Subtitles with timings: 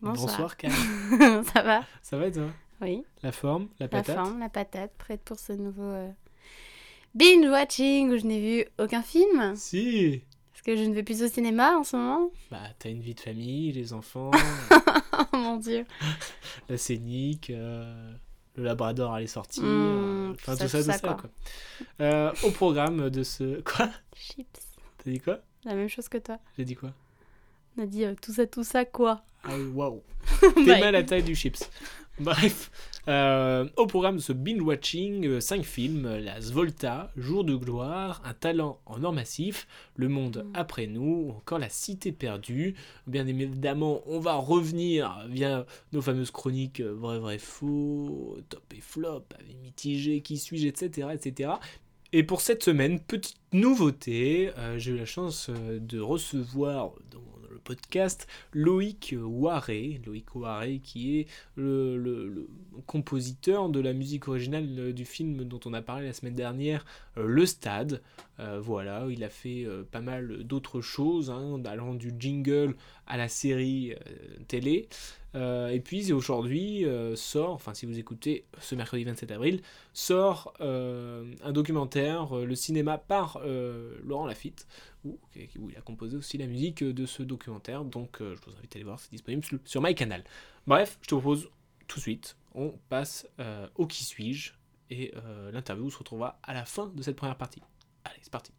[0.00, 0.56] Bonsoir.
[0.56, 0.68] Kat.
[1.54, 2.46] ça va Ça va et toi?
[2.80, 3.02] Oui.
[3.22, 4.16] La forme, la La patate?
[4.16, 6.08] forme, la patate, prête pour ce nouveau euh,
[7.14, 10.22] binge watching où je n'ai vu aucun film Si
[10.52, 12.30] parce que je ne vais plus au cinéma en ce moment.
[12.50, 14.30] Bah, t'as une vie de famille, les enfants,
[15.12, 15.84] Oh mon dieu.
[16.68, 18.12] la scénique, euh,
[18.56, 19.62] le labrador allait sortir.
[19.62, 21.14] Mmh, euh, tout Enfin, ça, tout ça, tout tout ça, ça, quoi.
[21.14, 21.30] quoi.
[22.00, 23.60] Euh, au programme de ce.
[23.62, 23.88] Quoi?
[24.16, 24.46] Chips.
[25.04, 25.38] T'as dit quoi?
[25.64, 26.38] La même chose que toi.
[26.56, 26.90] J'ai dit quoi?
[27.78, 30.02] On a dit euh, tout ça, tout ça quoi Ah, waouh
[30.54, 31.70] T'es mal à la taille du chips.
[32.18, 32.72] Bref,
[33.06, 38.80] euh, au programme de ce binge-watching, 5 films, La Svolta, Jour de gloire, Un talent
[38.84, 42.74] en or massif, Le monde après nous, ou encore La cité perdue.
[43.06, 48.80] Bien évidemment, on va revenir via nos fameuses chroniques euh, vrai, vrai, faux, top et
[48.80, 51.52] flop, avis mitigé, qui suis-je, etc., etc.
[52.12, 57.37] Et pour cette semaine, petite nouveauté, euh, j'ai eu la chance euh, de recevoir dans
[57.68, 62.48] podcast Loïc Waré, Loïc Waré qui est le,
[62.86, 66.86] compositeur de la musique originale euh, du film dont on a parlé la semaine dernière,
[67.18, 68.00] euh, Le Stade.
[68.40, 72.74] Euh, voilà, il a fait pas mal d'autres choses, hein, allant du jingle
[73.06, 73.94] à la série
[74.46, 74.88] télé.
[75.34, 79.60] Et puis aujourd'hui sort, enfin si vous écoutez ce mercredi 27 avril,
[79.92, 83.40] sort un documentaire, Le cinéma par
[84.04, 84.66] Laurent Lafitte,
[85.08, 85.18] où,
[85.58, 87.84] où il a composé aussi la musique de ce documentaire.
[87.84, 90.24] Donc euh, je vous invite à aller voir, c'est disponible sur, MyCanal.
[90.66, 91.48] Bref, je te propose
[91.86, 94.52] tout de suite, on passe euh, au qui suis-je,
[94.90, 97.62] et euh, l'interview se retrouvera à la fin de cette première partie.
[98.04, 98.52] Allez, c'est parti.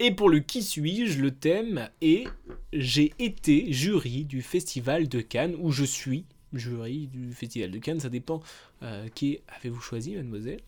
[0.00, 2.28] Et pour le qui suis-je, le thème est
[2.72, 8.00] J'ai été jury du Festival de Cannes, ou je suis jury du Festival de Cannes,
[8.00, 8.42] ça dépend
[8.82, 10.60] euh, qui avez-vous choisi, mademoiselle?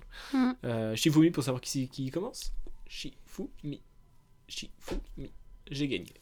[0.64, 2.52] Euh, Shifumi pour savoir qui, qui commence?
[2.86, 3.80] Shifumi.
[4.48, 5.32] Shifumi.
[5.70, 6.12] J'ai gagné.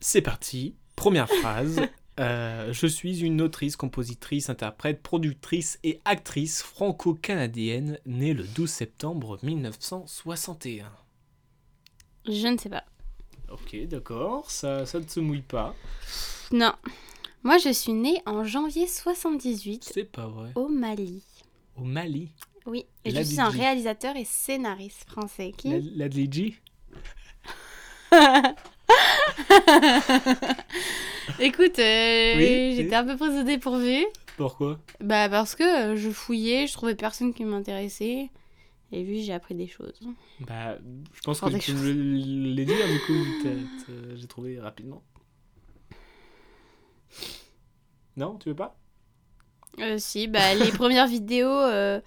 [0.00, 0.74] C'est parti.
[0.96, 1.80] Première phrase.
[2.20, 9.40] Euh, je suis une autrice, compositrice, interprète, productrice et actrice franco-canadienne née le 12 septembre
[9.42, 10.92] 1961.
[12.26, 12.84] Je ne sais pas.
[13.50, 15.74] Ok, d'accord, ça, ça ne se mouille pas.
[16.52, 16.72] Non.
[17.44, 20.50] Moi je suis née en janvier 78 C'est pas vrai.
[20.54, 21.22] au Mali.
[21.76, 22.30] Au Mali.
[22.66, 22.86] Oui.
[23.04, 25.52] Et je suis un réalisateur et scénariste français.
[25.56, 26.56] Qui La, la Dliji
[31.40, 32.94] Écoute, euh, Oui, j'étais oui.
[32.94, 34.04] un peu prise au dépourvu.
[34.36, 34.78] Pourquoi?
[35.00, 35.62] Bah parce que
[35.92, 38.30] euh, je fouillais, je trouvais personne qui m'intéressait.
[38.92, 40.00] Et puis j'ai appris des choses.
[40.40, 40.78] Bah,
[41.12, 45.02] je pense que tu me l'as dit, hein, du coup, t'as- j'ai trouvé rapidement.
[48.16, 48.76] Non, tu veux pas?
[49.80, 52.00] Euh, si, bah les premières vidéos euh,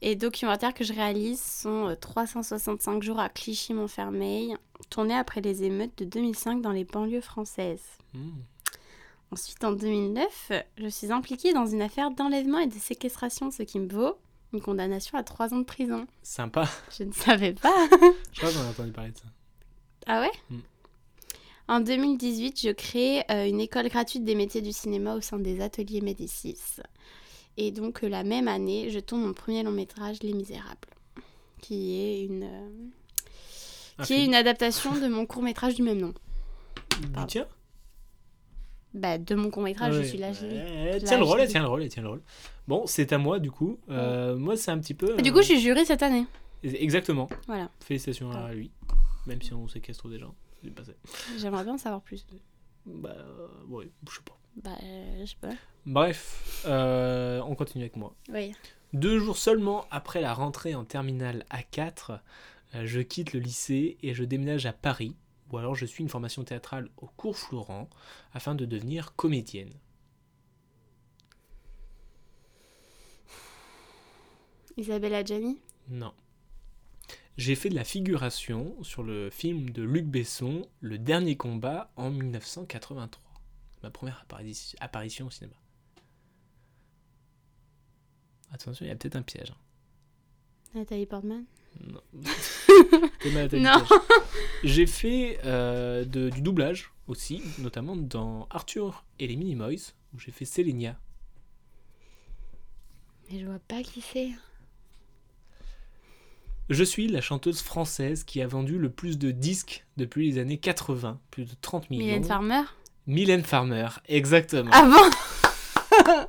[0.00, 4.56] et documentaires que je réalise sont euh, 365 jours à Clichy-Montfermeil,
[4.88, 7.98] tournés après les émeutes de 2005 dans les banlieues françaises.
[8.14, 8.40] Hmm.
[9.30, 13.80] Ensuite, en 2009, je suis impliquée dans une affaire d'enlèvement et de séquestration, ce qui
[13.80, 14.18] me vaut
[14.52, 16.06] une condamnation à 3 ans de prison.
[16.22, 16.68] Sympa.
[16.98, 17.74] Je ne savais pas.
[18.32, 19.24] Je crois que j'en ai entendu parler de ça.
[20.06, 20.30] Ah ouais?
[20.50, 20.58] Mm.
[21.68, 25.60] En 2018, je crée euh, une école gratuite des métiers du cinéma au sein des
[25.60, 26.58] ateliers Médicis.
[27.56, 30.88] Et donc euh, la même année, je tourne mon premier long métrage, Les Misérables,
[31.60, 32.68] qui est une, euh,
[33.98, 36.14] Un qui est une adaptation de mon court métrage du même nom.
[37.00, 37.26] Du Pardon.
[37.26, 37.46] tien?
[38.94, 40.02] Bah, de mon court métrage, Ouais.
[40.02, 40.32] je suis là.
[40.32, 42.22] je- Ouais, tient le rôle, tient le rôle, tient le rôle.
[42.68, 43.78] Bon, c'est à moi, du coup.
[43.88, 45.16] Moi, c'est un petit peu...
[45.22, 46.26] Du euh, coup, je suis jury cette année.
[46.62, 47.28] Exactement.
[47.46, 47.70] Voilà.
[47.80, 48.46] Félicitations Ah.
[48.46, 48.70] à lui.
[49.26, 50.34] Même si on séquestre des gens.
[50.70, 50.94] Passé.
[51.38, 52.26] J'aimerais bien en savoir plus.
[52.86, 54.38] Bah, euh, ouais, je sais pas.
[54.56, 55.54] Bah, euh, je sais pas.
[55.86, 58.14] Bref, euh, on continue avec moi.
[58.28, 58.54] Oui.
[58.92, 62.20] Deux jours seulement après la rentrée en terminale A4,
[62.74, 65.16] euh, je quitte le lycée et je déménage à Paris,
[65.50, 67.88] ou alors je suis une formation théâtrale au cours Florent
[68.32, 69.72] afin de devenir comédienne.
[74.76, 75.58] Isabelle Adjani?
[75.88, 76.12] Non.
[77.38, 82.10] J'ai fait de la figuration sur le film de Luc Besson, Le Dernier Combat, en
[82.10, 83.22] 1983.
[83.82, 85.54] Ma première appari- apparition au cinéma.
[88.52, 89.50] Attention, il y a peut-être un piège.
[89.50, 89.56] hein.
[90.78, 91.44] Nathalie Portman?
[91.80, 92.00] Non.
[93.58, 93.84] Non.
[94.62, 100.32] J'ai fait euh, de- du doublage aussi, notamment dans Arthur et les Minimoys, où j'ai
[100.32, 100.98] fait Sélénia.
[103.30, 104.30] Mais je vois pas qui c'est.
[106.72, 110.56] Je suis la chanteuse française qui a vendu le plus de disques depuis les années
[110.56, 112.06] 80, plus de 30 millions.
[112.06, 112.62] Mylène Farmer?
[113.06, 114.70] Mylène Farmer, exactement.
[114.72, 116.24] Ah bon?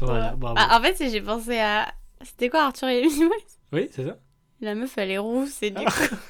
[0.00, 0.56] Voilà, bravo.
[0.58, 1.92] Ah, En fait, j'ai pensé à.
[2.22, 3.08] C'était quoi Arthur et les
[3.72, 4.18] Oui, c'est ça
[4.60, 5.90] La meuf, elle est rousse et du Ah.
[5.90, 6.14] coup.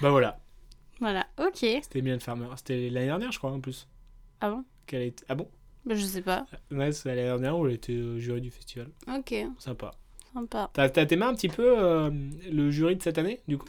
[0.00, 0.40] Bah voilà,
[1.00, 1.58] Voilà, ok.
[1.58, 2.46] c'était Mylène Farmer.
[2.56, 3.86] C'était l'année dernière, je crois, en plus.
[4.40, 4.64] Ah bon?
[4.86, 5.24] Qu'elle été...
[5.28, 5.48] Ah bon?
[5.84, 6.46] Bah, Je sais pas.
[6.72, 8.88] Ouais, c'est l'année dernière où elle était au jury du festival.
[9.08, 9.92] Ok, Sympa.
[10.32, 10.70] Sympa.
[10.72, 12.10] T'as t'as aimé un petit peu euh,
[12.50, 13.68] le jury de cette année, du coup?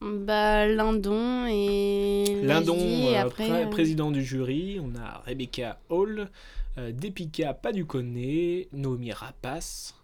[0.00, 2.24] Bah, Lindon et.
[2.42, 3.48] Lindon, et euh, après.
[3.48, 4.78] pré- euh, président du jury.
[4.80, 6.28] On a Rebecca Hall,
[6.76, 9.94] Depika Paducone, Naomi Rapace,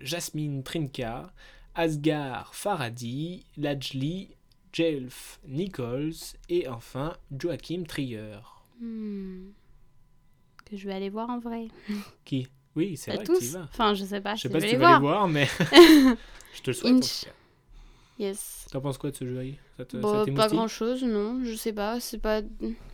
[0.00, 1.32] Jasmine Trinka,
[1.74, 4.28] Asghar Faradi, Lajli,
[4.72, 6.14] Jelf Nichols
[6.48, 8.36] et enfin Joachim Trier.
[8.80, 9.48] hmm,
[10.64, 11.68] Que je vais aller voir en vrai.
[12.24, 12.46] Qui?
[12.76, 13.64] Oui, c'est vrai que tu y tous vas.
[13.64, 14.34] Enfin, je sais pas.
[14.34, 15.46] Je sais si pas si tu vas les voir, mais
[16.54, 16.92] je te le souhaite.
[16.94, 17.26] Inch.
[18.18, 18.66] Yes.
[18.70, 21.42] T'en penses quoi de ce jury Ça te- ça Bon, pas grand chose, non.
[21.44, 21.98] Je sais pas.
[22.00, 22.40] C'est pas.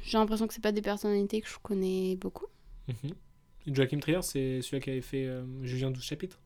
[0.02, 2.46] J'ai l'impression que c'est pas des personnalités que je connais beaucoup.
[2.88, 3.12] Mhm.
[3.74, 6.38] Joachim Trier, c'est celui qui avait fait euh, Julien 12 chapitres,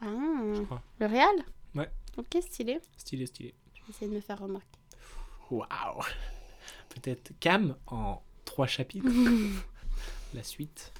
[0.00, 0.06] Ah.
[0.54, 0.82] je crois.
[1.00, 1.44] Le Real?
[1.74, 1.90] Ouais.
[2.16, 2.78] Ok, stylé.
[2.96, 3.54] Stylé, stylé.
[3.74, 4.66] Je vais essayer de me faire remarquer.
[5.50, 6.00] Waouh
[6.88, 9.06] Peut-être Cam en trois chapitres.
[10.34, 10.92] La suite.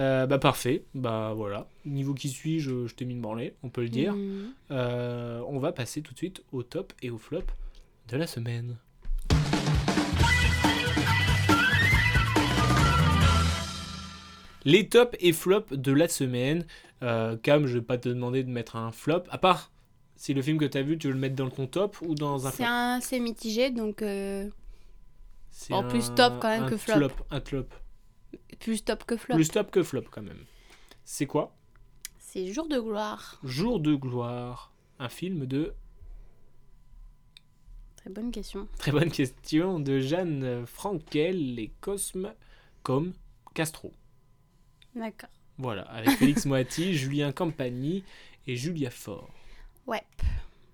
[0.00, 1.66] Euh, bah parfait, bah voilà.
[1.84, 4.14] Niveau qui suit, je, je t'ai mis une branlée, on peut le dire.
[4.14, 4.54] Hmm.
[4.70, 7.42] Euh, on va passer tout de suite au top et au flop
[8.08, 8.78] de la semaine.
[14.64, 16.64] Les tops et flops de la semaine.
[17.02, 19.70] Euh, Cam, je vais pas te demander de mettre un flop, à part
[20.16, 22.14] si le film que tu as vu, tu veux le mettre dans ton top ou
[22.14, 22.66] dans un C'est flop.
[22.68, 23.00] un...
[23.02, 24.02] c'est mitigé, donc
[25.70, 27.10] en plus top quand même un que flop.
[27.30, 27.66] Un flop.
[28.58, 29.34] Plus top que flop.
[29.34, 30.44] Plus top que flop quand même.
[31.04, 31.54] C'est quoi?
[32.18, 33.40] C'est Jour de gloire.
[33.42, 34.72] Jour de gloire.
[34.98, 35.74] Un film de
[37.96, 38.66] Très bonne question.
[38.78, 42.32] Très bonne question de Jeanne Frankel et Cosme
[42.82, 43.12] comme
[43.52, 43.92] Castro.
[44.94, 45.28] D'accord.
[45.58, 48.02] Voilà, avec Félix Moati, Julien Campagny
[48.46, 49.28] et Julia Faure.
[49.86, 50.02] Ouais.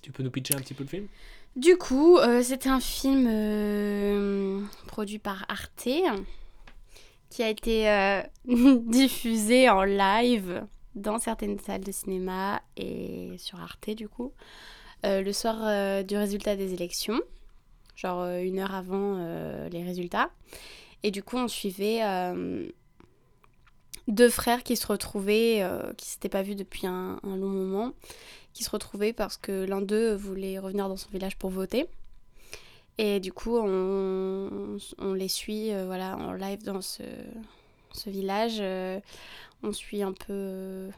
[0.02, 1.08] Tu peux nous pitcher un petit peu le film?
[1.56, 5.88] Du coup, euh, c'était un film euh, produit par Arte
[7.30, 13.90] qui a été euh, diffusé en live dans certaines salles de cinéma et sur Arte
[13.90, 14.32] du coup
[15.04, 17.20] euh, le soir euh, du résultat des élections,
[17.94, 19.18] genre euh, une heure avant
[19.70, 20.30] les résultats.
[21.02, 22.00] Et du coup, on suivait
[24.08, 25.64] deux frères qui se retrouvaient,
[25.96, 27.92] qui s'étaient pas vus depuis un long moment,
[28.54, 31.86] qui se retrouvaient parce que l'un d'eux voulait revenir dans son village pour voter.
[32.98, 37.02] Et du coup, on, on les suit euh, voilà, en live dans ce,
[37.92, 38.56] ce village.
[38.60, 39.00] euh,
[39.62, 40.90] on suit un peu euh,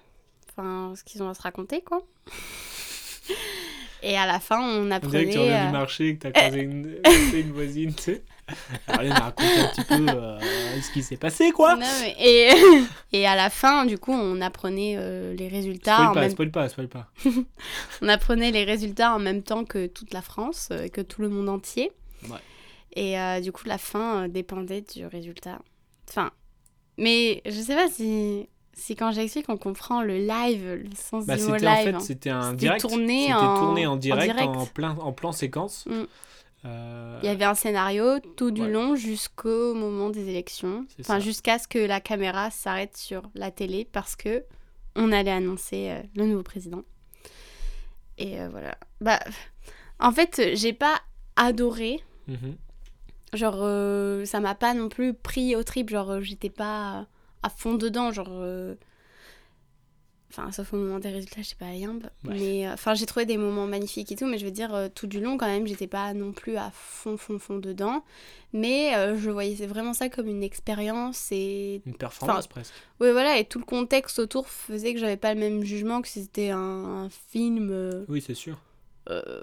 [0.50, 2.02] enfin, ce qu'ils ont à se raconter, quoi.
[4.02, 5.24] Et à la fin, on On dirait apprenait...
[5.26, 6.98] que tu reviens euh, du marché et que tu as croisé une,
[7.34, 8.22] une voisine, tu sais.
[8.86, 10.38] Alors, elle m'a raconté un petit peu euh,
[10.80, 11.76] ce qui s'est passé, quoi.
[11.76, 12.50] Non, mais- et,
[13.18, 15.94] et à la fin, du coup, on apprenait euh, les résultats.
[15.96, 16.30] Spoil en pas, même...
[16.30, 17.10] spoil pas, spoil pas.
[18.00, 21.28] On apprenait les résultats en même temps que toute la France, euh, que tout le
[21.28, 21.92] monde entier.
[22.30, 22.38] Ouais.
[22.94, 25.58] Et euh, du coup, la fin euh, dépendait du résultat.
[26.08, 26.30] Enfin,
[26.96, 31.36] mais je sais pas si, si quand j'explique, on comprend le live, le sens Bah,
[31.36, 31.84] du mot c'était en live.
[31.84, 32.80] fait, c'était un direct.
[32.80, 35.84] tourné C'était en- tourné en en direct, en, plein, en plan séquence.
[35.86, 36.04] Mm.
[36.64, 38.68] Euh, Il y avait un scénario tout du Ouais.
[38.68, 40.86] long jusqu'au moment des élections.
[40.88, 44.44] C'est Enfin, jusqu'à ce que la caméra s'arrête sur la télé parce que
[44.96, 46.82] on allait annoncer euh, le nouveau président.
[48.18, 48.76] Et euh, voilà.
[49.00, 49.20] Bah,
[50.00, 51.00] en fait, j'ai pas
[51.36, 52.00] adoré.
[52.26, 52.56] mhm.
[53.34, 55.90] Genre, ça m'a pas non plus pris au trip.
[55.90, 57.06] Genre, j'étais pas
[57.42, 58.12] à fond dedans.
[58.12, 58.28] Genre.
[58.30, 58.74] euh,
[60.30, 62.04] Enfin, sauf au moment des résultats, je sais pas, yimbe.
[62.24, 62.34] Ouais.
[62.38, 64.88] Mais, euh, enfin, j'ai trouvé des moments magnifiques et tout, mais je veux dire, euh,
[64.94, 68.04] tout du long, quand même, j'étais pas non plus à fond, fond, fond dedans.
[68.52, 71.80] Mais euh, je voyais vraiment ça comme une expérience et.
[71.86, 72.74] Une performance Enfin, presque.
[73.00, 76.08] Ouais, voilà, et tout le contexte autour faisait que j'avais pas le même jugement que
[76.08, 77.70] si c'était un, un film.
[77.72, 78.58] euh, Oui, c'est sûr.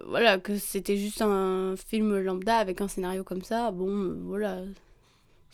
[0.08, 3.72] voilà, que c'était juste un film lambda avec un scénario comme ça.
[3.72, 4.60] Bon, voilà.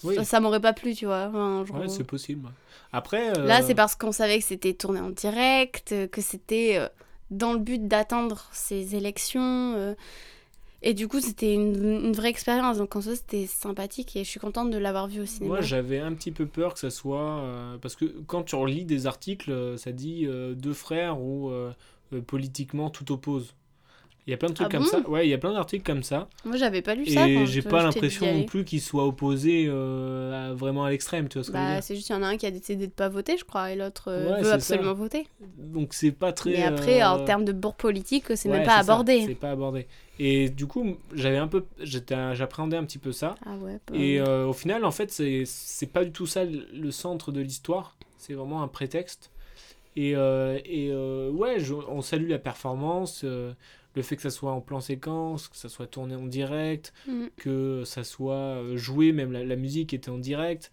[0.03, 0.15] Oui.
[0.15, 1.27] Ça, ça m'aurait pas plu, tu vois.
[1.29, 2.50] Enfin, genre, Ouais, c'est possible.
[2.91, 3.38] Après.
[3.38, 6.88] euh, Là, c'est parce qu'on savait que c'était tourné en direct, euh, que c'était euh,
[7.29, 9.96] dans le but d'atteindre ces élections.
[10.84, 12.77] et du coup, c'était une, une vraie expérience.
[12.79, 15.55] Donc, en soi, c'était sympathique et je suis contente de l'avoir vu au cinéma.
[15.55, 17.39] Moi, j'avais un petit peu peur que ça soit.
[17.39, 21.50] euh, parce que quand tu relis des articles, ça dit euh, deux frères ou.
[21.50, 21.72] euh,
[22.27, 23.53] politiquement tout oppose.
[24.31, 24.89] Il y a plein de trucs Ah comme bon?
[24.89, 25.09] Ça.
[25.09, 26.29] Ouais, il y a plein d'articles comme ça.
[26.45, 27.27] Moi, j'avais pas lu ça.
[27.27, 31.38] Et j'ai pas l'impression non plus qu'il soit opposé euh, à- vraiment à l'extrême, tu
[31.38, 32.51] vois ce que je veux Bah, c'est juste, il y en a un qui a
[32.51, 35.27] décidé de pas voter, je crois, et l'autre euh, Ouais, veut absolument voter.
[35.57, 36.51] Donc c'est pas très.
[36.51, 39.21] Mais après, euh, en termes de bourg politique, c'est ouais, même pas abordé.
[39.25, 39.85] C'est pas abordé.
[40.17, 43.35] Et du coup, j'avais un peu, j'appréhendais un petit peu ça.
[43.45, 46.91] Ah ouais, pas- Et euh, au final, en fait, c'est pas du tout ça le
[46.91, 47.97] centre de l'histoire.
[48.17, 49.29] C'est vraiment un prétexte.
[49.97, 53.51] Et, euh, et euh, ouais, je- on salue la performance, euh,
[53.95, 57.25] le fait que ça soit en plan séquence, que ça soit tourné en direct, Mm.
[57.38, 60.71] que ça soit euh, joué, même la, la musique était en direct.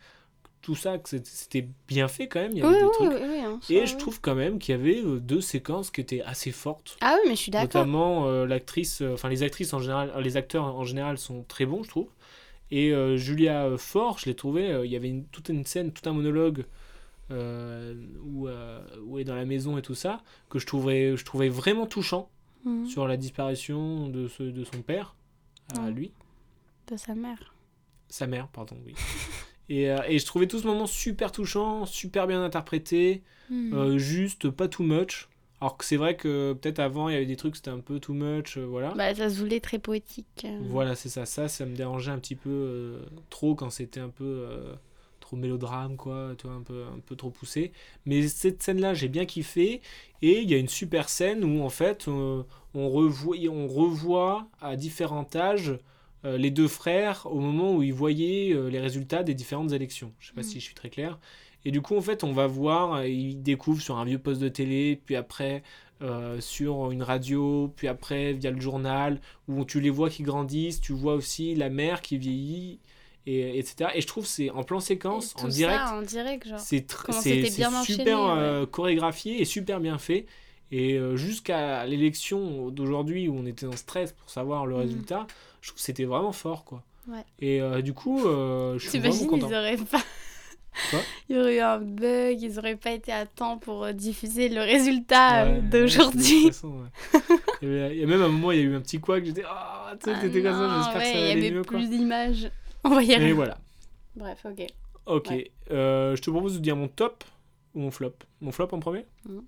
[0.61, 2.51] Tout ça, que c'était bien fait quand même.
[2.53, 3.23] Il y avait Oui, des oui, trucs.
[3.31, 6.21] oui, en Et je trouve quand même qu'il y avait euh, deux séquences qui étaient
[6.23, 6.97] assez fortes.
[7.01, 7.83] Ah oui, mais je suis d'accord.
[7.87, 11.65] Notamment euh, l'actrice, euh, enfin les actrices en général, les acteurs en général sont très
[11.65, 12.09] bons, je trouve.
[12.71, 15.93] Et euh, Julia Fort, je l'ai trouvé, euh, il y avait une- toute une scène,
[15.93, 16.65] tout un monologue
[17.31, 21.49] où, où elle est dans la maison et tout ça, que je trouvais, je trouvais
[21.49, 22.31] vraiment touchant
[22.69, 22.87] Mhm.
[22.87, 25.15] sur la disparition de, ce, de son père,
[25.79, 26.13] à lui,
[26.91, 27.55] De sa mère.
[28.09, 28.95] sa mère, pardon, oui.
[29.69, 33.23] et, euh, et je trouvais tout ce moment super touchant, super bien interprété.
[33.51, 33.73] Mhm.
[33.75, 35.29] Euh, juste pas too much.
[35.61, 37.99] Alors que c'est vrai que peut-être avant il y avait des trucs c'était un peu
[37.99, 38.93] too much, euh, voilà.
[38.95, 40.47] Bah, ça se voulait très poétique.
[40.71, 41.27] Voilà, c'est ça.
[41.27, 44.47] Ça, ça me dérangeait un petit peu trop quand c'était un peu
[45.29, 47.73] trop mélodrame, quoi, tu vois, un peu, un peu trop poussé.
[48.07, 49.81] Mais cette scène-là, j'ai bien kiffé.
[50.23, 52.43] Et il y a une super scène où en fait euh,
[52.75, 55.79] on, revoit, on revoit à différents âges
[56.25, 60.13] euh, les deux frères au moment où ils voyaient euh, les résultats des différentes élections.
[60.19, 60.45] Je sais pas Mm.
[60.45, 61.19] si je suis très clair.
[61.65, 64.49] Et du coup, en fait, on va voir, ils découvrent sur un vieux poste de
[64.49, 65.63] télé, puis après
[66.01, 70.81] euh, sur une radio, puis après via le journal, où tu les vois qui grandissent,
[70.81, 72.79] tu vois aussi la mère qui vieillit,
[73.27, 73.91] et, etc.
[73.95, 76.95] Et je trouve que c'est en plan séquence, en direct, ça en direct, c'est
[77.81, 78.31] enchaîné, super ouais.
[78.39, 80.27] euh, chorégraphié et super bien fait.
[80.71, 84.81] Et euh, jusqu'à l'élection d'aujourd'hui où on était en stress pour savoir le Mhm.
[84.83, 85.27] résultat,
[85.63, 86.83] je trouve que c'était vraiment fort, quoi.
[87.09, 87.25] Ouais.
[87.41, 89.57] Et euh, du coup, euh, je suis vraiment T'imagines, ils content.
[89.57, 90.03] auraient pas.
[90.91, 91.01] Quoi?
[91.31, 94.61] Il y aurait eu un bug, ils auraient pas été à temps pour diffuser le
[94.61, 96.45] résultat Ouais, d'aujourd'hui.
[96.63, 97.21] ouais.
[97.63, 99.25] il, y il y a même un moment, il y a eu un petit couac,
[99.25, 101.47] j'étais ah, tu sais, Ah t'étais comme ça, j'espère que ça Il va y aller
[101.47, 102.51] avait mieux, plus d'images.
[102.85, 103.35] On voyait Et rien.
[103.35, 103.59] voilà.
[104.17, 104.67] Bref, ok.
[105.07, 105.51] Ok, Ouais.
[105.71, 107.25] euh, je te propose de dire mon top
[107.75, 108.15] ou mon flop.
[108.41, 109.43] Mon flop en premier Mhm.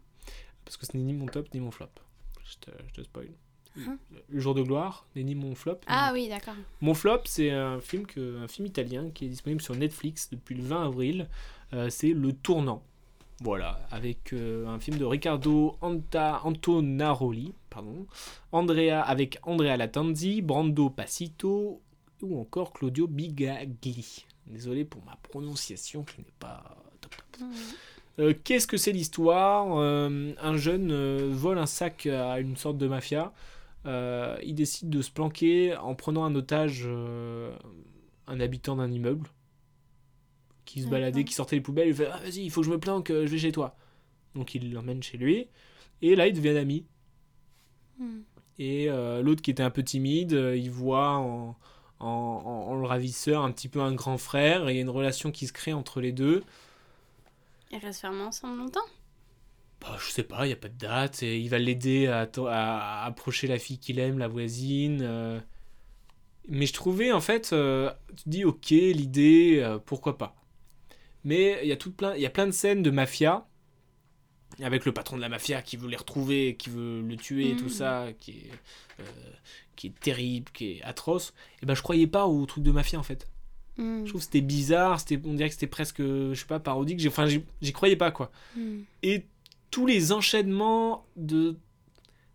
[0.64, 1.88] Parce que ce n'est ni mon top ni mon flop.
[2.44, 3.28] Je te, je te spoil.
[3.78, 5.74] Hein Le jour de gloire n'est ni mon flop.
[5.74, 6.54] ni Ah oui, d'accord.
[6.80, 10.54] Mon flop, c'est un film, que, un film italien qui est disponible sur Netflix depuis
[10.56, 11.28] le 20 avril.
[11.72, 12.82] Euh, c'est Le Tournant.
[13.42, 18.06] Voilà, avec euh, un film de Riccardo Anta, Antonaroli, pardon,
[18.52, 21.80] Andrea, avec Andrea Latanzi, Brando Passito
[22.22, 24.26] ou encore Claudio Bigagli.
[24.46, 27.44] Désolé pour ma prononciation qui n'est pas top top.
[28.18, 29.78] Euh, Qu'est-ce que c'est l'histoire?
[29.78, 33.32] Euh, Un jeune euh, vole un sac à une sorte de mafia.
[33.86, 36.86] Il décide de se planquer en prenant un otage
[38.26, 39.28] un habitant d'un immeuble
[40.64, 41.88] qui se baladait, qui sortait les poubelles.
[41.88, 43.76] Il fait ah, Vas-y, il faut que je me planque, je vais chez toi.
[44.34, 45.48] Donc il l'emmène chez lui.
[46.02, 46.84] Et là, ils deviennent amis.
[47.98, 48.22] Mhm.
[48.58, 48.88] Et
[49.22, 51.56] l'autre qui était un peu timide, il voit en,
[52.00, 52.06] en,
[52.44, 54.68] en- en le ravisseur un petit peu un grand frère.
[54.68, 56.44] Et il y a une relation qui se crée entre les deux.
[57.72, 58.86] Ils restent fermés ensemble longtemps?
[59.80, 61.22] Bah, je sais pas, il n'y a pas de date.
[61.22, 62.52] Et il va l'aider à, to- à-
[63.02, 65.00] à approcher la fille qu'il aime, la voisine.
[65.02, 65.40] euh.
[66.48, 70.34] Mais je trouvais, en fait, euh, tu te dis, ok, l'idée, euh, pourquoi pas.
[71.24, 73.48] Mais il y, a tout plein, il y a plein de scènes de mafia,
[74.62, 77.56] avec le patron de la mafia qui veut les retrouver, qui veut le tuer, et
[77.56, 77.70] tout Mhm.
[77.70, 78.50] ça, qui est,
[79.00, 79.04] euh,
[79.76, 81.32] qui est terrible, qui est atroce.
[81.62, 83.28] Et ben, je croyais pas au truc de mafia, en fait.
[83.78, 84.04] Mhm.
[84.04, 87.00] Je trouve que c'était bizarre, c'était, on dirait que c'était presque, je sais pas, parodique.
[87.06, 88.84] Enfin, j'y croyais pas, quoi Mhm.
[89.02, 89.26] et
[89.70, 91.56] tous les enchaînements de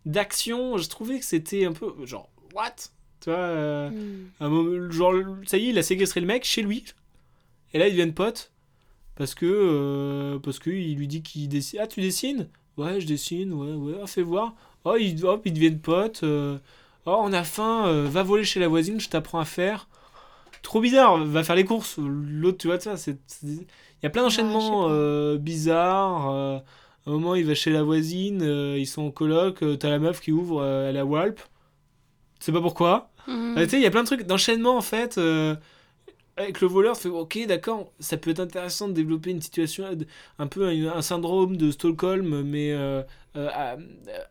[0.06, 2.76] d'action, je trouvais que c'était un peu genre what?
[3.22, 3.90] Tu vois, euh,
[4.40, 5.14] un moment, genre
[5.48, 6.86] ça y est, il a séquestré le mec chez lui.
[7.74, 8.52] Et là ils deviennent potes
[9.16, 11.80] parce que euh, parce que il lui dit qu'il dessine.
[11.82, 12.50] Ah tu dessines?
[12.78, 13.54] Ouais, je dessine.
[13.54, 14.00] Ouais, ouais.
[14.04, 14.54] Ah, fais voir.
[14.84, 16.24] Oh ils hop, ils deviennent potes.
[16.24, 16.58] euh.
[17.06, 17.86] Oh on a faim.
[17.88, 19.00] euh, va voler chez la voisine.
[19.00, 19.88] Je t'apprends à faire.
[20.64, 21.18] Trop bizarre.
[21.26, 21.98] Va faire les courses.
[22.00, 22.98] L'autre tu vois ça.
[22.98, 23.66] C'est il
[24.04, 26.30] y a plein je sais d'enchaînements bizarres.
[27.08, 30.22] À un moment, il va chez la voisine, ils sont en coloc, t'as la meuf
[30.22, 31.38] qui ouvre, elle a Walp.
[32.40, 33.12] Tu sais pas pourquoi.
[33.28, 35.20] Euh, tu sais, il y a plein de trucs d'enchaînement en fait.
[36.38, 39.96] Avec le voleur, fait ok, d'accord, ça peut être intéressant de développer une situation, euh,
[40.40, 43.04] un peu un, un syndrome de Stockholm, mais euh,
[43.38, 43.88] euh, am-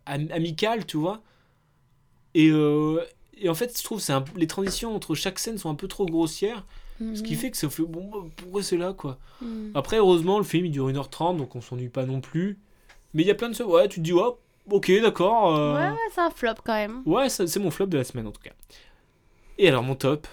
[0.06, 1.23] am- amical, tu vois.
[2.34, 3.00] Et, euh,
[3.38, 6.06] et en fait, je trouve que les transitions entre chaque scène sont un peu trop
[6.06, 6.64] grossières,
[7.14, 7.38] ce qui Mhm.
[7.38, 9.18] fait que ça fait bon, bah, pourquoi c'est là quoi.
[9.40, 9.73] Mhm.
[9.75, 12.58] Après, heureusement, le film il dure 1h30, donc on s'ennuie pas non plus.
[13.14, 13.66] Mais il y a plein de choses.
[13.68, 14.38] Ouais, tu te dis, oh,
[14.70, 15.52] ok, d'accord.
[15.75, 17.02] Ouais, ouais, c'est un flop quand même.
[17.06, 18.52] Ouais, c'est mon flop de la semaine en tout cas.
[19.58, 20.26] Et alors mon top,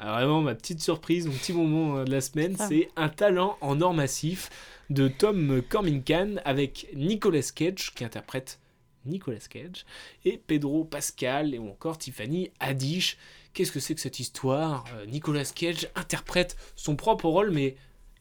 [0.00, 3.58] alors, vraiment ma petite surprise, mon petit moment euh, de la semaine, c'est un talent
[3.60, 4.48] en or massif
[4.88, 8.58] de Tom Cormincan avec Nicolas Cage qui interprète
[9.04, 9.84] Nicolas Cage
[10.24, 13.18] et Pedro Pascal et ou encore Tiffany Haddish.
[13.52, 14.86] Qu'est-ce que c'est que cette histoire?
[14.94, 17.76] Euh, Nicolas Cage interprète son propre rôle, mais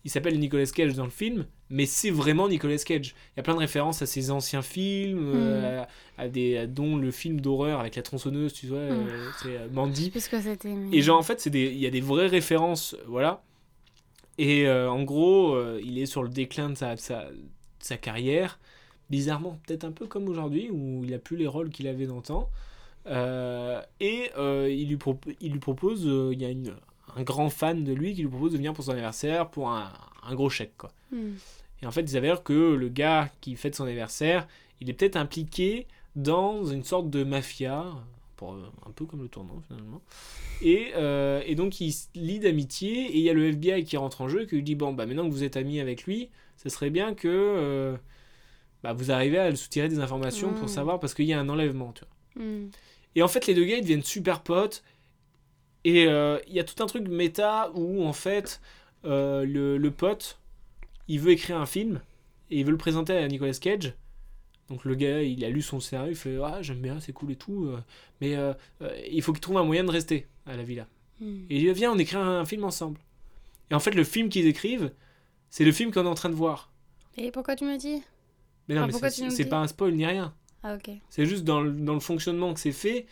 [0.05, 3.15] il s'appelle Nicolas Cage dans le film, mais c'est vraiment Nicolas Cage.
[3.35, 5.83] Il y a plein de références à ses anciens films, euh,
[6.17, 9.57] à, à des, à- dont le film d'horreur avec la tronçonneuse, tu vois, euh, c'est
[9.57, 10.09] euh, Mandy.
[10.09, 10.69] plus ce que c'était.
[10.73, 13.43] mais- Et genre en fait, il y a des vraies références, voilà.
[14.37, 18.57] Et euh, en gros, il est sur le déclin de sa, sa, carrière.
[19.09, 22.49] Bizarrement, peut-être un peu comme aujourd'hui, où il a plus les rôles qu'il avait d'antan.
[23.07, 24.97] Euh, et euh, il, lui
[25.41, 26.73] il lui propose, il y a une,
[27.15, 29.91] un grand fan de lui qui lui propose de venir pour son anniversaire pour un,
[30.23, 30.91] un gros chèque, quoi.
[31.11, 31.33] Hmm.
[31.81, 34.47] Et en fait, il s'avère que le gars qui fête son anniversaire,
[34.81, 37.85] il est peut-être impliqué dans une sorte de mafia,
[38.35, 40.01] pour, euh, un peu comme le tournant finalement.
[40.61, 44.21] Et, euh, et donc, il lie d'amitié, et il y a le FBI qui rentre
[44.21, 46.69] en jeu, qui lui dit Bon, bah maintenant que vous êtes amis avec lui, ce
[46.69, 47.95] serait bien que euh,
[48.83, 50.69] bah, vous arrivez à le soutirer des informations pour Mm.
[50.69, 52.45] savoir, parce qu'il y a un enlèvement, tu vois.
[52.45, 52.69] Hmm.
[53.15, 54.83] Et en fait, les deux gars, ils deviennent super potes.
[55.85, 58.61] Et euh, il y a tout un truc méta où, en fait,
[59.05, 60.39] euh, le, le pote,
[61.07, 62.01] il veut écrire un film
[62.51, 63.93] et il veut le présenter à Nicolas Cage.
[64.69, 67.31] Donc le gars, il a lu son scénario, il fait Ah, j'aime bien, c'est cool
[67.31, 67.65] et tout.
[67.65, 67.79] euh,
[68.21, 68.53] mais euh,
[69.09, 70.85] il faut qu'il trouve un moyen de rester à la villa.
[71.19, 71.45] Hmm.
[71.49, 72.99] Et il dit Viens, on écrit un, film ensemble.
[73.71, 74.91] Et en fait, le film qu'ils écrivent,
[75.49, 76.71] c'est le film qu'on est en train de voir.
[77.17, 78.03] Et pourquoi tu me dis?
[78.67, 80.33] Mais non, Ah, mais c'est- pas un spoil ni rien.
[80.61, 80.91] Ah, ok.
[81.09, 83.07] C'est juste dans le, dans le fonctionnement que c'est fait,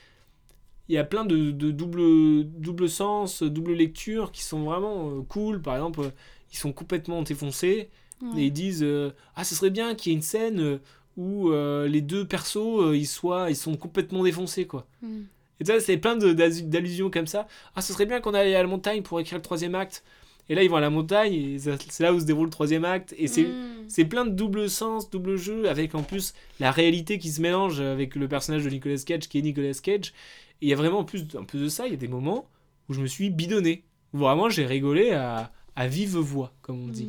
[0.89, 5.21] il y a plein de, de double, double sens, double lecture qui sont vraiment euh,
[5.27, 5.61] cool.
[5.61, 6.09] Par exemple, euh,
[6.51, 7.89] ils sont complètement défoncés
[8.19, 8.41] Ouais.
[8.41, 10.79] et ils disent euh, Ah, ce serait bien qu'il y ait une scène
[11.17, 14.65] où les deux persos ils, soient, ils sont complètement défoncés.
[14.65, 14.87] quoi.
[15.01, 15.23] Hmm.
[15.59, 17.47] Et ça, c'est plein d'allusions comme ça.
[17.75, 20.03] Ah, ce serait bien qu'on aille à la montagne pour écrire le troisième acte.
[20.49, 22.85] Et là, ils vont à la montagne et c'est là où se déroule le troisième
[22.85, 23.13] acte.
[23.17, 23.47] Et c'est.
[23.89, 27.79] C'est plein de double sens, double jeu, avec en plus la réalité qui se mélange
[27.79, 30.13] avec le personnage de Nicolas Cage qui est Nicolas Cage.
[30.61, 32.49] Il y a vraiment en plus, en plus de ça, il y a des moments
[32.89, 33.83] où je me suis bidonné.
[34.13, 37.05] Où Vraiment, j'ai rigolé à, à vive voix, comme on dit.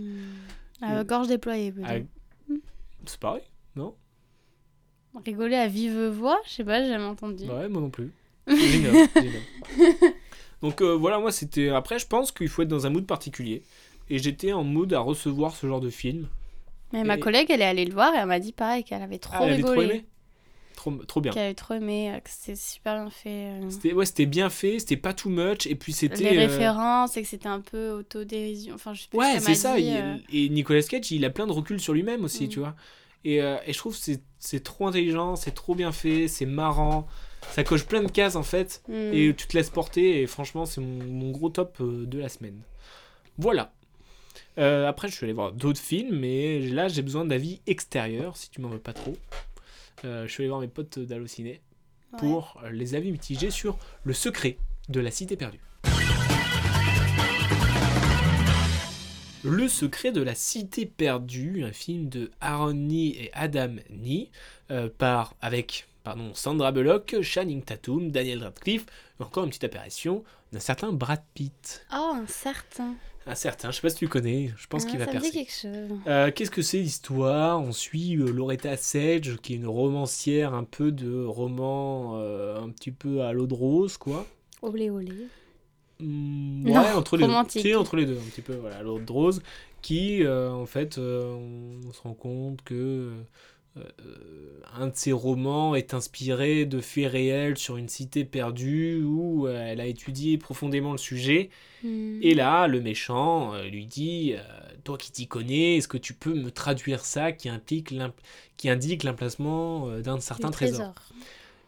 [0.80, 0.84] Hmm.
[0.84, 1.72] À gorge déployée.
[1.84, 1.94] À-
[3.06, 3.42] C'est pareil,
[3.76, 3.94] non?
[5.24, 7.44] Rigoler à vive voix Je sais pas, j'ai jamais entendu.
[7.46, 8.12] Bah Ouais, moi non plus.
[8.48, 9.42] Génial, génial.
[10.62, 11.68] Donc euh, voilà, moi c'était.
[11.70, 13.62] Après, je pense qu'il faut être dans un mood particulier.
[14.10, 16.28] Et j'étais en mood à recevoir ce genre de film.
[16.92, 19.18] Mais ma collègue, elle est allée le voir et elle m'a dit pareil qu'elle avait
[19.18, 19.88] trop Ah, elle avait trop rigolé.
[19.96, 20.06] aimé?
[20.78, 21.32] Trop, trop bien.
[21.32, 23.46] avait trop aimé, que c'était super bien fait.
[23.48, 23.70] euh.
[23.70, 25.66] C'était ouais, c'était bien fait, c'était pas too much.
[25.66, 26.30] Et puis c'était.
[26.30, 28.74] Les euh, références et que c'était un peu autodérision.
[28.74, 29.76] Enfin, je sais Ouais, c'est ça.
[29.76, 30.16] dit, il- euh.
[30.32, 32.48] Et Nicolas Cage, il a plein de recul sur lui-même aussi, Mm.
[32.48, 32.74] tu vois.
[33.24, 36.46] Et, euh, et je trouve que c'est- c'est trop intelligent, c'est trop bien fait, c'est
[36.46, 37.06] marrant.
[37.50, 38.82] Ça coche plein de cases en fait.
[38.88, 39.12] Hmm.
[39.12, 40.22] Et tu te laisses porter.
[40.22, 42.60] Et franchement, c'est mon, mon gros top de la semaine.
[43.38, 43.72] Voilà.
[44.58, 48.50] Euh, après, je suis allé voir d'autres films, mais là, j'ai besoin d'avis extérieurs, si
[48.50, 49.16] tu m'en veux pas trop.
[50.04, 51.60] Euh, je suis allé voir mes potes d'Allociné
[52.12, 52.18] Ouais.
[52.20, 54.56] pour euh, les avis mitigés sur Le secret
[54.88, 55.60] de la cité perdue.
[59.44, 64.30] Le secret de la cité perdue, un film de Aaron Nee et Adam Nee,
[64.70, 68.86] euh, par, avec pardon, Sandra Bullock, Channing Tatum, Daniel Radcliffe,
[69.20, 71.86] et encore une petite apparition d'un certain Brad Pitt.
[71.92, 72.94] Oh, un certain.
[73.28, 75.30] Un certain, je sais pas si tu le connais, je pense Ah, qu'il va percer.
[75.30, 75.98] quelque chose.
[76.06, 77.60] Euh, Qu'est-ce que c'est l'histoire?
[77.60, 82.70] On suit euh, Loretta Sage, qui est une romancière un peu de roman euh, un
[82.70, 84.26] petit peu à l'eau de rose, quoi.
[84.62, 85.12] Olé, olé.
[86.00, 87.62] Non, ouais, entre les romantique.
[87.62, 87.68] deux.
[87.70, 89.42] Si, entre les deux, un petit peu, voilà, l'eau de rose,
[89.82, 93.12] qui, euh, en fait, on se rend compte que
[94.76, 99.66] un de ses romans est inspiré de faits réels sur une cité perdue où euh,
[99.66, 101.50] elle a étudié profondément le sujet.
[101.82, 102.20] Hmm.
[102.22, 104.42] Et là, le méchant euh, lui dit euh,
[104.84, 107.94] Toi qui t'y connais, est-ce que tu peux me traduire ça qui, implique
[108.56, 110.94] qui indique l'emplacement euh, d'un certain trésor?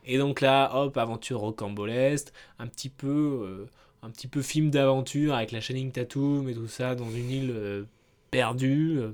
[0.07, 3.67] Et donc là, hop, aventure rocambolesque, un petit peu, euh,
[4.03, 7.53] un petit peu film d'aventure avec la Channing Tatum et tout ça dans une île
[7.55, 7.85] euh,
[8.31, 8.99] perdue.
[8.99, 9.13] euh.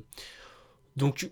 [0.96, 1.30] Donc,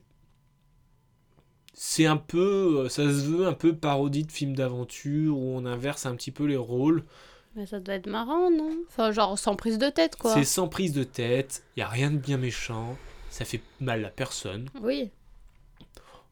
[1.74, 5.66] c'est un peu, euh, ça se veut un peu parodie de film d'aventure où on
[5.66, 7.02] inverse un petit peu les rôles.
[7.56, 8.70] Mais ça doit être marrant, non?
[8.88, 10.32] Enfin, genre sans prise de tête, quoi.
[10.34, 12.96] C'est sans prise de tête, il y a rien de bien méchant,
[13.30, 14.68] ça fait mal à personne.
[14.82, 15.10] Oui,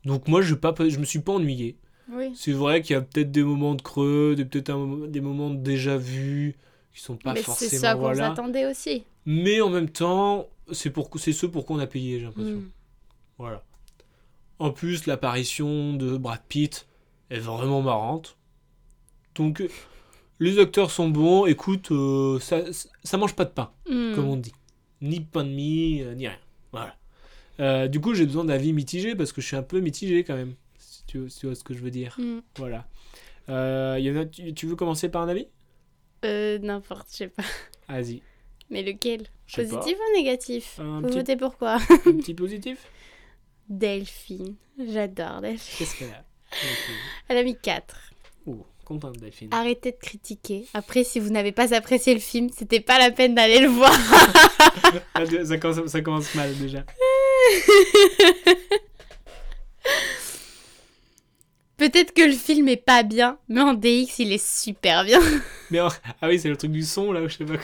[0.05, 1.77] Donc moi je pas je me suis pas ennuyé.
[2.13, 2.33] oui.
[2.35, 5.57] C'est vrai qu'il y a peut-être des moments de creux, des peut-être des moments de
[5.57, 6.57] déjà vu
[6.95, 8.29] qui sont pas Mais c'est ça qu'on voilà.
[8.29, 9.05] s'attendait aussi.
[9.27, 12.57] Mais en même temps, c'est pour c'est ce pour qu'on a payé, j'ai l'impression.
[12.57, 12.71] Hmm.
[13.39, 13.63] Voilà.
[14.63, 16.87] En plus l'apparition de Brad Pitt,
[17.31, 18.37] est vraiment marrante.
[19.35, 19.63] Donc,
[20.39, 21.47] les acteurs sont bons.
[21.47, 22.61] Écoute, euh, ça,
[23.03, 24.15] ça mange pas de pain, Hmm.
[24.15, 24.53] comme on dit.
[25.01, 26.37] Ni pain de mie, euh, ni rien.
[26.73, 26.95] Voilà.
[27.61, 30.37] Euh, du coup, j'ai besoin d'avis mitigé parce que je suis un peu mitigé quand
[30.37, 30.55] même.
[30.79, 32.15] Si tu, si tu vois ce que je veux dire.
[32.19, 32.41] Hmm.
[32.57, 32.87] Voilà.
[33.49, 35.49] Y en a, tu, tu veux commencer par un avis?
[36.25, 37.43] Euh, n'importe, je sais pas.
[37.89, 38.23] Vas-y.
[38.71, 39.23] Mais lequel?
[39.23, 39.63] Pas.
[39.65, 40.79] Positif ou négatif?
[40.81, 41.75] Un Vous petit- votez pourquoi?
[42.07, 42.87] Un petit positif?
[43.69, 44.55] Delphine.
[44.79, 45.75] J'adore Delphine.
[45.79, 46.25] Qu'est-ce qu'elle a.
[47.29, 47.97] Elle a mis 4.
[48.47, 49.49] Oh, contente Delphine.
[49.53, 50.67] Arrêtez de critiquer.
[50.75, 53.93] Après, si vous n'avez pas apprécié le film, c'était pas la peine d'aller le voir.
[55.15, 56.85] Ah, ça, commence, ça commence mal déjà.
[61.77, 65.21] Peut-être que le film est pas bien, mais en DX, il est super bien.
[65.71, 65.89] Mais en-
[66.21, 67.55] ah oui, c'est le truc du son là, je sais pas.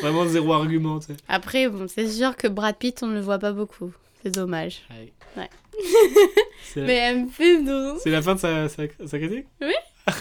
[0.00, 0.98] Vraiment zéro argument.
[1.28, 3.92] Après, bon, c'est sûr que Brad Pitt, on ne le voit pas beaucoup.
[4.22, 4.82] C'est dommage.
[5.36, 5.48] Ouais.
[6.76, 7.58] Mais elle me fait
[8.02, 9.74] c'est la fin de sa, sa, sa critique Oui.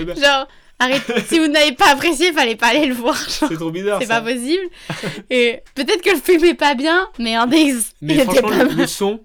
[0.00, 0.46] Eh Genre,
[0.78, 1.02] arrête.
[1.26, 3.16] si vous n'avez pas apprécié, fallait pas aller le voir.
[3.16, 4.62] c'est trop bizarre C'est pas possible.
[5.30, 8.48] Et peut-être que le film est pas bien, mais en DX, Mais il était franchement,
[8.48, 9.20] pas le, le son,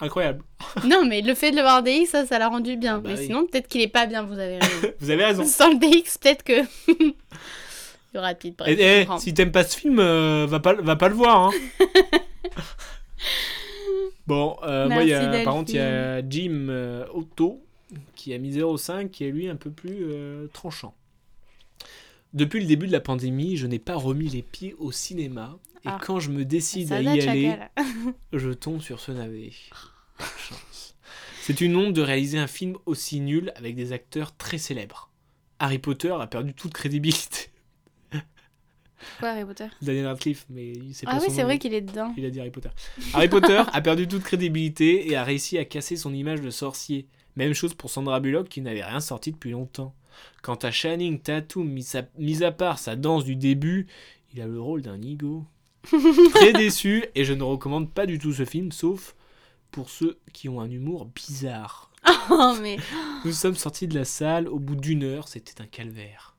[0.00, 0.42] incroyable.
[0.84, 2.96] Non, mais le fait de le voir en DX, ça, ça l'a rendu bien.
[2.96, 3.26] Ah bah mais oui.
[3.26, 4.92] sinon, peut-être qu'il est pas bien, vous avez raison.
[4.98, 5.44] Vous avez raison.
[5.44, 6.62] Sans le DX, peut-être que.
[6.88, 7.14] il
[8.14, 8.76] y aura Pitt, bref.
[8.76, 9.18] Et, eh, comprends.
[9.20, 11.40] si t'aimes pas ce film, euh, va, pas, va pas le voir.
[11.46, 11.50] Hein.
[14.26, 17.64] bon, euh, moi, il y a, par contre, il y a Jim euh, Otto
[18.14, 20.94] qui a mis 0,5 qui est lui un peu plus euh, tranchant.
[22.32, 25.58] Depuis le début de la pandémie, je n'ai pas remis les pieds au cinéma.
[25.84, 25.98] Et Ah.
[26.00, 27.56] quand je me décide à y aller,
[28.32, 29.50] je tombe sur ce navet.
[30.38, 30.94] Chance.
[31.42, 35.10] C'est une honte de réaliser un film aussi nul avec des acteurs très célèbres.
[35.58, 37.50] Harry Potter a perdu toute crédibilité.
[39.18, 42.12] Quoi, Harry Potter Daniel Radcliffe, mais c'est pas Ah oui, c'est vrai qu'il est dedans.
[42.16, 42.70] Il a dit Harry Potter.
[43.14, 47.06] Harry Potter a perdu toute crédibilité et a réussi à casser son image de sorcier.
[47.36, 49.94] Même chose pour Sandra Bullock qui n'avait rien sorti depuis longtemps.
[50.42, 53.86] Quant à Channing Tatum, mis, à- mis à part sa danse du début,
[54.34, 55.44] il a le rôle d'un nigo.
[56.34, 59.16] Très déçu et je ne recommande pas du tout ce film sauf
[59.70, 61.90] pour ceux qui ont un humour bizarre.
[62.30, 62.76] Oh, mais.
[63.24, 66.36] Nous sommes sortis de la salle au bout d'une heure, c'était un calvaire.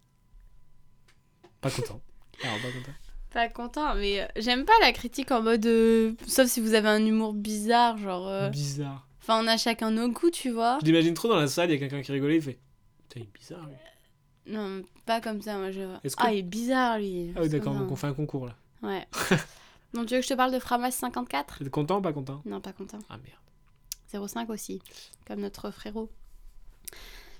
[1.61, 2.01] Pas content.
[2.43, 2.91] Alors, pas content.
[3.31, 5.65] Pas content, mais euh, j'aime pas la critique en mode.
[5.65, 8.27] euh, Sauf si vous avez un humour bizarre, genre.
[8.27, 9.07] euh, Bizarre.
[9.21, 10.77] Enfin, on a chacun nos goûts, tu vois.
[10.81, 12.59] Je l'imagine trop dans la salle, il y a quelqu'un qui rigolait, il fait
[13.09, 13.75] Putain, il est bizarre lui.
[14.53, 15.81] Non, pas comme ça, moi je.
[16.03, 17.31] Est-ce que- Ah, il est bizarre lui.
[17.35, 18.55] Ah oui, d'accord, donc on fait un concours là.
[18.81, 19.07] Ouais.
[19.93, 22.41] bon, tu veux que je te parle de Framas 54 T'es content ou pas content?
[22.45, 22.99] Non, pas content.
[23.09, 24.27] Ah merde.
[24.29, 24.81] 05 aussi,
[25.25, 26.09] comme notre frérot.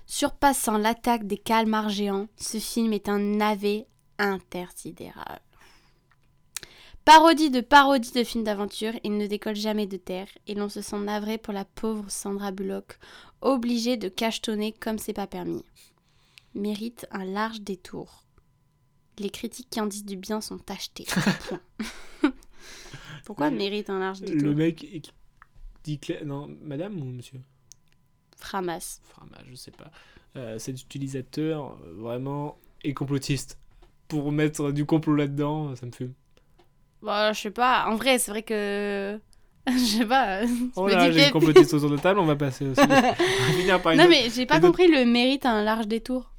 [0.06, 3.86] Surpassant l'attaque des calmars géants, ce film est un navet
[4.18, 5.40] intersidéral.
[7.04, 10.80] Parodie de parodie de film d'aventure, il ne décolle jamais de terre et l'on se
[10.80, 12.98] sent navré pour la pauvre Sandra Bullock,
[13.42, 15.64] obligée de cachetonner comme c'est pas permis.
[16.54, 18.24] Mérite un large détour.
[19.18, 21.06] Les critiques qui en disent du bien sont achetées.
[23.24, 24.40] Pourquoi mérite un large détour?
[24.40, 25.12] Le mec
[25.84, 26.24] dit Claire.
[26.24, 27.40] Non, madame ou monsieur?
[28.36, 29.00] Framas.
[29.30, 29.90] Bah, je sais pas.
[30.36, 33.58] Euh, cet utilisateur euh, vraiment est complotiste.
[34.08, 36.12] Pour mettre du complot là-dedans, ça me fume.
[37.02, 37.86] Bon, je sais pas.
[37.88, 39.18] En vrai, c'est vrai que.
[39.66, 40.40] Je sais pas.
[40.42, 42.80] euh, je Oh là, j'ai une complotiste autour de table, on va passer aussi.
[42.82, 43.14] on va
[43.56, 46.30] finir par une Non, mais j'ai pas une compris le mérite à un large détour.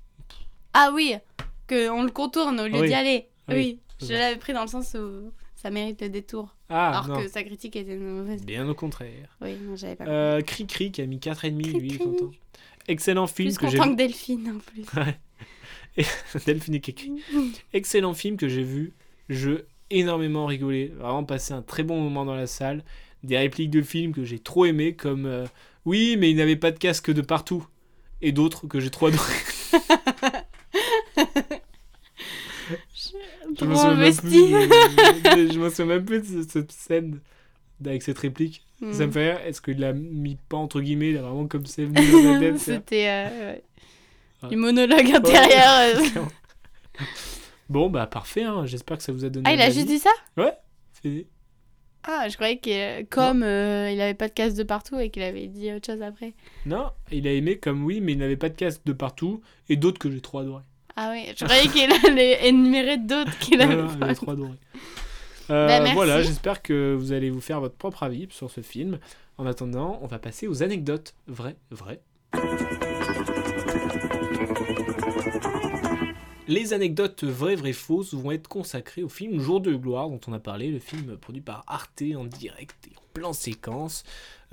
[0.75, 1.15] Ah oui,
[1.65, 2.87] que on le contourne au lieu Oui.
[2.87, 3.27] d'y aller.
[3.47, 6.55] Oui, je l'avais pris dans le sens où ça mérite le détour.
[6.69, 7.23] Ah, alors non.
[7.23, 8.43] que sa critique était mauvaise.
[8.43, 9.35] Bien au contraire.
[9.41, 11.97] Oui, non, j'avais pas Euh, Cri Cri qui a mis 4,5, lui, il est Cri-cri.
[11.97, 12.31] content.
[12.87, 14.85] Excellent film Plus que content que Delphine en plus.
[15.97, 17.13] et Kiki.
[17.73, 18.93] Excellent film que j'ai vu.
[19.29, 20.91] Je énormément rigolé.
[20.97, 22.83] Vraiment passé un très bon moment dans la salle.
[23.23, 25.45] Des répliques de films que j'ai trop aimé comme euh,
[25.85, 27.65] Oui, mais il n'avait pas de casque de partout.
[28.21, 29.33] Et d'autres que j'ai trop adoré.
[33.59, 34.31] Je me souviens même plus.
[34.31, 37.19] de- Je me souviens même plus de ce- cette scène
[37.85, 38.63] avec cette réplique.
[38.81, 38.91] Hmm.
[38.93, 39.41] Ça me fait rire.
[39.45, 42.39] Est-ce qu'il l'a mis pas entre guillemets, il a vraiment comme c'est venu dans la
[42.39, 42.57] tête.
[42.59, 43.63] C'était euh, ouais.
[44.43, 44.49] Ouais.
[44.49, 45.95] du monologue intérieur.
[45.97, 46.21] euh.
[47.69, 48.43] Bon, bah parfait.
[48.43, 48.65] hein.
[48.65, 49.49] J'espère que ça vous a donné.
[49.49, 50.11] Ah, il a juste dit ça?
[51.01, 51.25] Fini.
[52.07, 55.23] Ah, je croyais que comme euh, il avait pas de casse de partout et qu'il
[55.23, 56.35] avait dit autre chose après.
[56.67, 59.75] Non, il a aimé comme oui, mais il n'avait pas de casque de partout et
[59.75, 60.61] d'autres que j'ai trop adoré.
[60.95, 64.07] Ah oui, je croyais qu'il allait énumérer d'autres qu'il avait pas.
[64.09, 64.51] j'ai trop adoré.
[65.49, 68.99] Euh, Bah, voilà, j'espère que vous allez vous faire votre propre avis sur ce film.
[69.39, 71.15] En attendant, on va passer aux anecdotes.
[71.27, 71.99] Vrai, vrai.
[76.47, 80.33] Les anecdotes vraies, vraies, fausses vont être consacrées au film Jour de gloire dont on
[80.33, 84.03] a parlé, le film produit par Arte en direct et en plan séquence.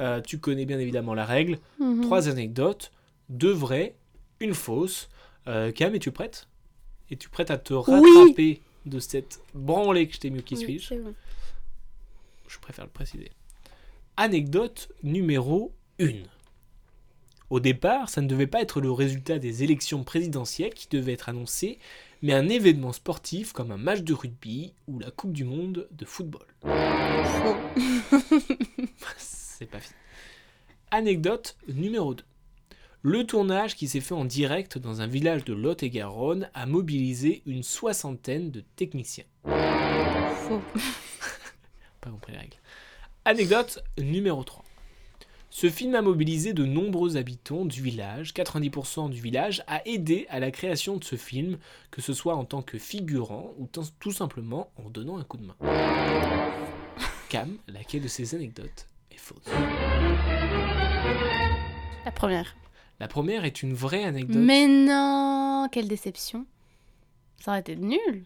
[0.01, 1.59] Euh, tu connais bien évidemment la règle.
[1.81, 2.01] Mhm.
[2.03, 2.93] Trois anecdotes,
[3.29, 3.95] deux vraies,
[4.41, 5.11] une fausse.
[5.49, 6.49] Euh, Cam, es-tu prête?
[7.11, 10.61] Es-tu prête à te rattraper de cette branlée que je t'ai mis au qui Oui,
[10.81, 10.95] suis-je?
[10.95, 11.15] bon.
[12.49, 13.31] Je préfère le préciser.
[14.17, 16.07] Anecdote numéro 1.
[17.53, 21.29] Au départ, ça ne devait pas être le résultat des élections présidentielles qui devait être
[21.29, 21.79] annoncé,
[22.23, 26.05] mais un événement sportif comme un match de rugby ou la Coupe du Monde de
[26.07, 26.47] football.
[26.63, 27.57] Faux.
[29.19, 29.95] C'est pas fini.
[30.93, 32.25] Anecdote numéro 2.
[33.03, 37.63] Le tournage qui s'est fait en direct dans un village de Lot-et-Garonne a mobilisé une
[37.63, 39.27] soixantaine de techniciens.
[39.45, 40.63] Faux.
[42.01, 42.57] Pas compris les règles.
[43.27, 44.62] Anecdote numéro 3.
[45.55, 48.33] Ce film a mobilisé de nombreux habitants du village.
[48.33, 51.59] 90% du village a aidé à la création de ce film,
[51.91, 53.69] que ce soit en tant que figurant ou
[54.01, 55.55] tout simplement en donnant un coup de main.
[57.29, 59.45] Cam, laquelle de ces anecdotes est fausse
[62.07, 62.57] La première.
[62.99, 64.39] La première est une vraie anecdote.
[64.39, 66.47] Mais non, quelle déception.
[67.45, 68.25] Ça aurait été nul.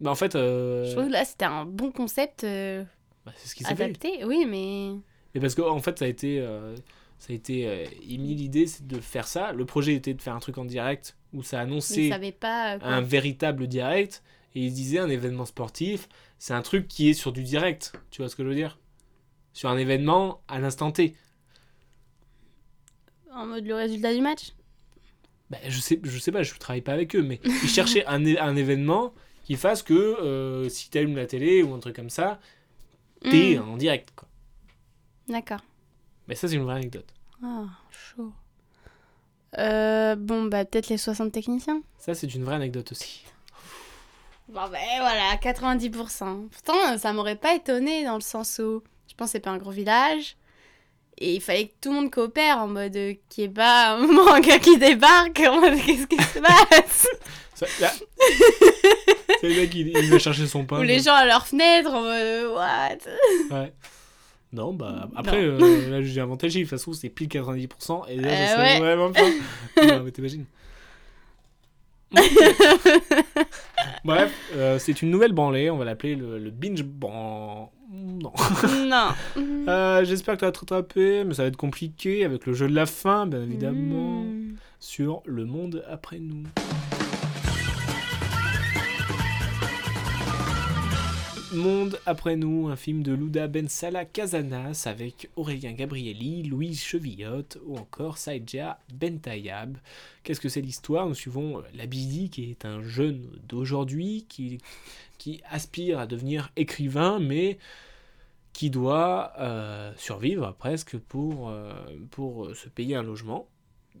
[0.00, 2.84] Bah, en fait, euh, Je trouve que là, c'était un bon concept euh,
[3.26, 3.84] bah, c'est ce qui s'est fait.
[3.86, 4.24] adapté.
[4.24, 4.92] Oui, mais.
[5.34, 6.74] Mais parce qu'en en fait, ça a été, euh,
[7.18, 9.52] ça a été euh, émis l'idée c'est de faire ça.
[9.52, 12.74] Le projet était de faire un truc en direct où ça annonçait pas.
[12.76, 14.22] euh, un véritable direct
[14.54, 17.92] et ils disaient un événement sportif, c'est un truc qui est sur du direct.
[18.10, 18.78] Tu vois ce que je veux dire?
[19.52, 21.16] Sur un événement à l'instant T.
[23.30, 24.52] En mode le résultat du match?
[25.50, 28.24] Bah, je sais, je sais pas, je travaille pas avec eux, mais ils cherchaient un,
[28.36, 32.40] un événement qui fasse que euh, si t'allumes la télé ou un truc comme ça,
[33.28, 34.12] t'es Hmm, en direct.
[34.16, 34.28] Quoi.
[35.28, 35.60] D'accord.
[36.28, 37.06] Mais ça, c'est une vraie anecdote.
[37.42, 38.32] Ah, chaud.
[39.58, 41.82] Euh, bon, bah, peut-être les 60 techniciens.
[41.98, 43.24] Ça, c'est une vraie anecdote aussi.
[44.48, 46.48] Bon, ben voilà, 90%.
[46.48, 49.58] Pourtant, ça m'aurait pas étonné dans le sens où je pense que c'est pas un
[49.58, 50.36] gros village.
[51.18, 53.92] Et il fallait que tout le monde coopère en mode euh, qu'il n'y ait pas
[53.94, 57.06] un moment un gars qui débarque en mode qu'est-ce qui se passe?
[57.54, 57.92] Ça- là-
[59.40, 60.80] c'est le mec, il va chercher son pain.
[60.80, 62.98] Ou les gens à leur fenêtre en mode euh, what?
[63.56, 63.72] Ouais.
[64.54, 65.58] Non, bah après, Non.
[65.64, 68.46] euh, là j'ai inventé le chiffre, ça se trouve c'est pile 90%, et là Euh,
[68.46, 68.80] ça serait ouais.
[68.80, 69.20] vraiment pas.
[69.98, 70.44] non, mais t'imagines.
[74.04, 77.70] Bref, euh, c'est une nouvelle branlée, on va l'appeler le, le binge ban.
[77.92, 78.32] Non.
[78.86, 79.08] Non.
[79.68, 82.68] Euh, J'espère que tu vas te rattraper, mais ça va être compliqué avec le jeu
[82.68, 84.56] de la fin, bien évidemment, Mm.
[84.78, 86.42] sur le monde après nous.
[91.54, 97.58] Monde après nous, un film de Luda Ben Salah Casanas avec Aurélien Gabrielli, Louise Chevillotte
[97.64, 99.78] ou encore Saïdja Bentayab.
[100.22, 104.58] Qu'est-ce que c'est l'histoire Nous suivons euh, Labidi qui est un jeune d'aujourd'hui qui,
[105.18, 107.58] qui aspire à devenir écrivain mais
[108.52, 111.72] qui doit euh, survivre presque pour, euh,
[112.10, 113.48] pour se payer un logement.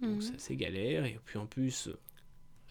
[0.02, 0.20] Donc Mhm.
[0.20, 1.88] c'est assez galère et puis en plus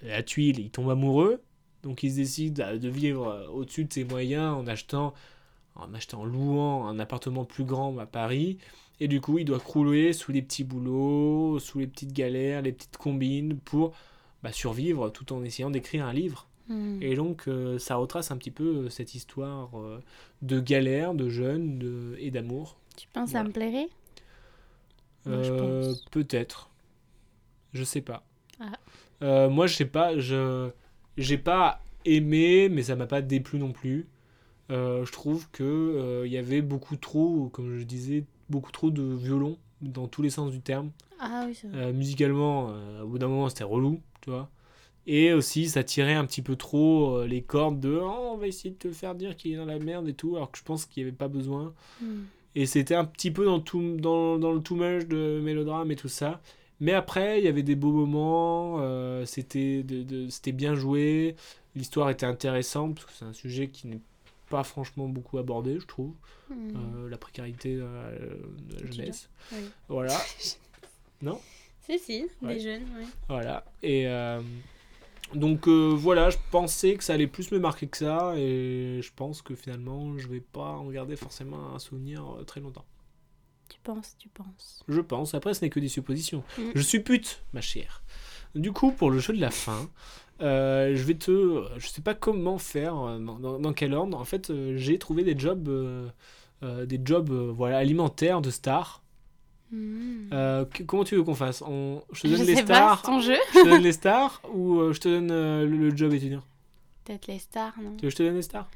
[0.02, 1.42] la tuile il tombe amoureux
[1.84, 5.14] donc il se décide à- de vivre euh, au-dessus de ses moyens en achetant,
[5.76, 8.58] en achetant, en louant un appartement plus grand à Paris.
[9.00, 12.72] Et du coup, il doit crouler sous les petits boulots, sous les petites galères, les
[12.72, 13.94] petites combines pour
[14.44, 16.48] bah, survivre tout en essayant d'écrire un livre.
[16.70, 17.02] Mm.
[17.02, 20.00] Et donc, euh, ça retrace un petit peu euh, cette histoire euh,
[20.42, 22.78] de galère, de jeunes de- et d'amour.
[22.96, 23.48] Tu penses que ça Voilà.
[23.50, 23.90] me plairait
[25.28, 25.94] Euh.
[26.12, 26.70] Peut-être.
[27.74, 28.24] Je sais pas.
[28.60, 28.74] Ah.
[29.22, 30.18] Euh, moi, je sais pas.
[30.20, 30.70] Je
[31.18, 34.08] j'ai pas aimé, mais ça m'a pas déplu non plus.
[34.72, 38.90] Euh, je trouve que euh, il y avait beaucoup trop, comme je disais, beaucoup trop
[38.90, 40.92] de violon dans tous les sens du terme.
[41.20, 41.78] Ah oui, c'est vrai.
[41.78, 44.50] Euh, musicalement, euh, au bout d'un moment, c'était relou, tu vois.
[45.06, 48.70] Et aussi, ça tirait un petit peu trop les cordes de Oh, on va essayer
[48.70, 50.86] de te faire dire qu'il est dans la merde et tout, alors que je pense
[50.86, 51.74] qu'il n'y avait pas besoin.
[52.02, 52.22] Mm.
[52.56, 55.98] Et c'était un petit peu dans, tout, dans, dans le too much de mélodrame et
[55.98, 56.40] tout ça.
[56.80, 61.36] Mais après, il y avait des beaux moments, euh, c'était de- de- c'était bien joué,
[61.76, 64.02] l'histoire était intéressante, parce que c'est un sujet qui n'est
[64.50, 66.12] pas franchement beaucoup abordé, je trouve.
[66.50, 66.54] Mm.
[66.56, 68.36] Euh, la précarité euh,
[68.70, 69.30] de la jeunesse.
[69.52, 69.60] Oui.
[69.88, 70.18] Voilà.
[71.22, 71.40] non
[71.82, 72.56] Si, si, Ouais.
[72.56, 73.06] des jeunes, oui.
[73.30, 73.64] Voilà.
[73.82, 74.06] Et
[75.34, 79.42] donc voilà, je pensais que ça allait plus me marquer que ça, et je pense
[79.42, 82.86] que finalement, je vais pas en garder forcément un souvenir très longtemps.
[83.74, 84.84] Tu penses, tu penses.
[84.88, 85.34] Je pense.
[85.34, 86.44] Après, ce n'est que des suppositions.
[86.60, 86.62] Mm.
[86.76, 88.04] Je suppute, ma chère.
[88.56, 89.90] Du coup, pour le jeu de la fin,
[90.42, 91.64] euh, je vais te.
[91.78, 94.16] Je sais pas comment faire, euh, dans, dans- dans quel ordre.
[94.18, 99.02] En fait, euh, j'ai trouvé des jobs, euh, des jobs, voilà, alimentaires de stars.
[99.72, 101.64] Que- comment tu veux qu'on fasse?
[101.66, 103.38] On- Je te Je donne les sais pas, stars c'est ton jeu.
[103.56, 106.44] Je te donne les stars ou je te donne le, le job étudiant?
[107.06, 108.70] Peut-être les stars, non Tu veux que je te donne les stars?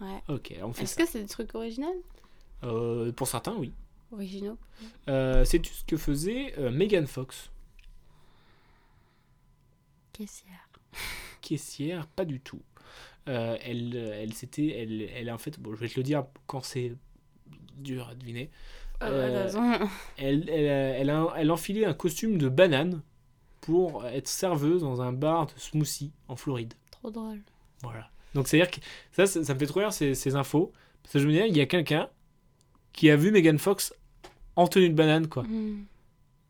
[0.00, 0.22] Ouais.
[0.28, 1.94] Ok, on fait Est-ce que c'est des trucs originaux?
[3.16, 3.72] Pour certains, oui.
[4.12, 4.58] Originaux.
[5.08, 7.50] Euh, Sais-tu ce que faisait euh, Megan Fox?
[10.12, 10.68] Caissière.
[11.40, 12.60] Caissière, pas du tout.
[13.28, 16.62] Euh, elle, elle s'était, elle, elle en fait, bon, je vais te le dire quand
[16.64, 16.94] c'est
[17.76, 18.50] dur à deviner.
[19.02, 19.88] Euh, Euh, raison.
[20.18, 23.00] Elle, elle, elle, a, elle enfilait un costume de banane
[23.62, 26.74] pour être serveuse dans un bar de smoothie en Floride.
[26.90, 27.40] Trop drôle.
[27.82, 28.10] Voilà.
[28.34, 28.80] Donc c'est-à-dire que
[29.12, 30.72] ça, ça, ça me fait trop rire ces, ces infos.
[31.02, 32.10] Parce que je me dis, il y a quelqu'un
[32.92, 33.94] qui a vu Megan Fox
[34.56, 35.42] en tenue de banane, quoi.
[35.44, 35.84] De Hmm.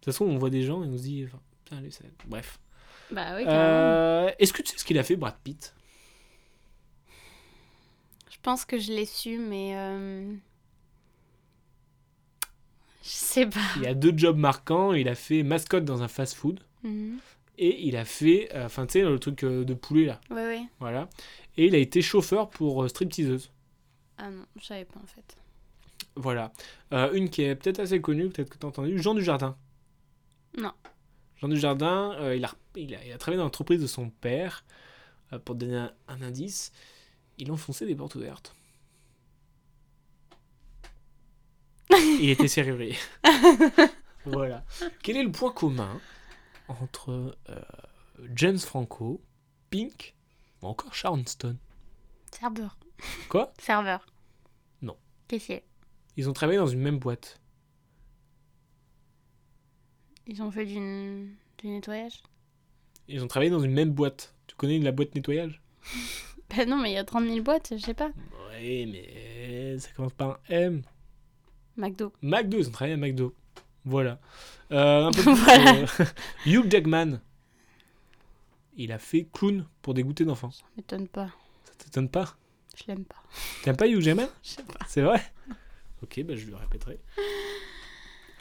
[0.00, 2.58] toute façon, on voit des gens et on se dit, enfin, putain, lui, ça- bref.
[3.10, 3.44] Bah oui.
[3.46, 5.74] Euh, Est-ce que tu sais ce qu'il a fait, Brad Pitt?
[8.30, 9.72] Je pense que je l'ai su, mais.
[9.76, 10.32] euh,
[13.02, 13.60] Je sais pas.
[13.76, 14.92] Il a deux jobs marquants.
[14.92, 17.18] Il a fait mascotte dans un fast-food Mhm.
[17.58, 20.62] et il a fait, euh, enfin, tu sais, le truc de poulet là, Ouais, ouais.
[20.78, 21.08] voilà.
[21.56, 23.50] Et il a été chauffeur pour euh, stripteaseuse.
[24.18, 25.36] Ah non, je savais pas en fait.
[26.16, 26.52] Voilà.
[26.92, 29.56] Euh, une qui est peut-être assez connue, peut-être que tu as entendu, Jean Dujardin.
[30.58, 30.72] Non.
[31.40, 34.64] Jean Dujardin, euh, il, a, il, a, il a travaillé dans l'entreprise de son père.
[35.32, 36.72] Euh, pour te donner un, un indice,
[37.38, 38.54] il enfonçait des portes ouvertes.
[41.90, 42.96] il était serrurier.
[44.24, 44.64] voilà.
[45.02, 46.00] Quel est le point commun
[46.68, 47.60] entre euh,
[48.34, 49.22] James Franco,
[49.70, 50.14] Pink
[50.62, 51.58] ou encore Sharon Stone?
[52.32, 52.76] Serveur.
[53.28, 53.52] Quoi?
[53.58, 54.06] Serveur.
[54.82, 54.96] Non.
[55.28, 55.64] Caissier.
[56.20, 57.40] Ils ont travaillé dans une même boîte.
[60.26, 60.74] Ils ont fait du,
[61.56, 62.22] du nettoyage?
[63.08, 64.34] Ils ont travaillé dans une même boîte.
[64.46, 65.62] Tu connais la boîte nettoyage?
[66.50, 68.10] Bah non, mais il y a 30 000 boîtes, je sais pas.
[68.58, 70.82] Oui, mais ça commence par un M.
[71.78, 72.12] McDo.
[72.20, 73.34] McDo, ils ont travaillé à McDo.
[73.86, 74.20] Voilà.
[74.72, 75.76] Euh, un peu plus, Voilà.
[75.78, 75.86] euh,
[76.46, 77.20] Hugh Jackman.
[78.76, 80.50] Il a fait clown pour des goûters d'enfants.
[80.50, 81.30] Ça m'étonne pas.
[81.64, 82.36] Ça t'étonne pas?
[82.76, 83.22] Je l'aime pas.
[83.62, 84.28] T'aimes pas Hugh Jackman?
[84.42, 84.84] Je sais pas.
[84.88, 85.22] C'est vrai?
[86.02, 86.98] Ok, bah je le répéterai.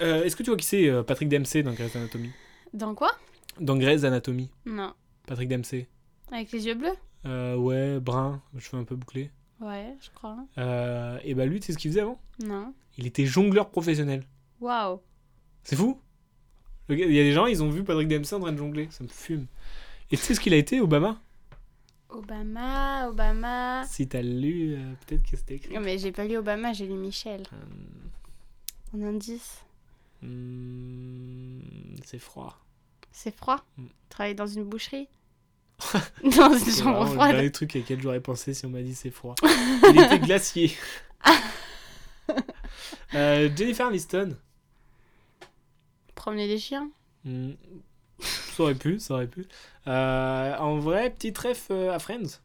[0.01, 2.31] Euh, Est-ce que tu vois qui c'est euh, Patrick Dempsey dans Grey's Anatomy?
[2.73, 3.11] Dans quoi?
[3.59, 4.93] Dans Grey's Anatomy, Non.
[5.27, 5.87] Patrick Dempsey.
[6.31, 6.95] Avec les yeux bleus?
[7.25, 9.29] Euh, ouais, brun, cheveux un peu bouclés.
[9.59, 10.37] Ouais, je crois.
[10.57, 12.17] Euh, et bah lui, tu sais ce qu'il faisait avant?
[12.45, 12.73] Non.
[12.97, 14.23] Il était jongleur professionnel.
[14.61, 15.01] Waouh.
[15.63, 15.99] C'est fou
[16.87, 18.87] Il y a des gens, ils ont vu Patrick Dempsey en train de jongler.
[18.91, 19.47] Ça me fume.
[20.11, 21.19] Et tu sais ce qu'il a été, Obama?
[22.09, 23.83] Obama, Obama.
[23.87, 25.73] Si t'as lu, euh, peut-être que c'était écrit.
[25.73, 27.43] Non, mais j'ai pas lu Obama, j'ai lu Michel.
[27.53, 29.63] Euh, En indice.
[30.21, 31.59] hmm,
[32.03, 32.57] c'est froid.
[33.11, 33.63] C'est froid?
[33.77, 33.85] Mm.
[34.09, 35.07] Travailler dans une boucherie?
[36.23, 38.93] Dans une C'est chambre le froide dernier truc auquel j'aurais pensé si on m'a dit
[38.95, 39.35] c'est froid.
[39.93, 40.71] Il était glacier.
[43.15, 44.37] Euh, Jennifer Aniston.
[46.13, 46.91] Promener des chiens?
[47.25, 47.53] Hmm,
[48.59, 49.47] Ça aurait pu, ça aurait pu.
[49.87, 52.41] Euh, en vrai, petit ref euh, à Friends.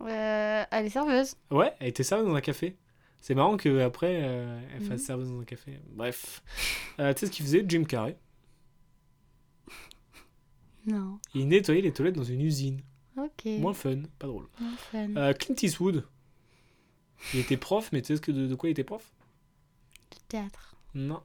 [0.00, 1.34] euh, Elle est serveuse.
[1.50, 2.76] Ouais, elle était serveuse dans un café.
[3.20, 5.06] C'est marrant qu'après, euh, elle fasse Mhm.
[5.06, 5.78] serveuse dans un café.
[5.90, 6.42] Bref.
[6.98, 8.16] Euh, tu sais ce qu'il faisait Jim Carrey?
[10.86, 11.18] Non.
[11.34, 12.80] Il nettoyait les toilettes dans une usine.
[13.18, 13.44] Ok.
[13.58, 14.48] Moins fun, pas drôle.
[14.60, 15.32] Moins fun.
[15.34, 16.06] Clint Eastwood.
[17.34, 19.12] Il était prof, mais tu sais ce que de, de quoi il était prof?
[20.10, 20.76] Du théâtre.
[20.94, 21.22] Non.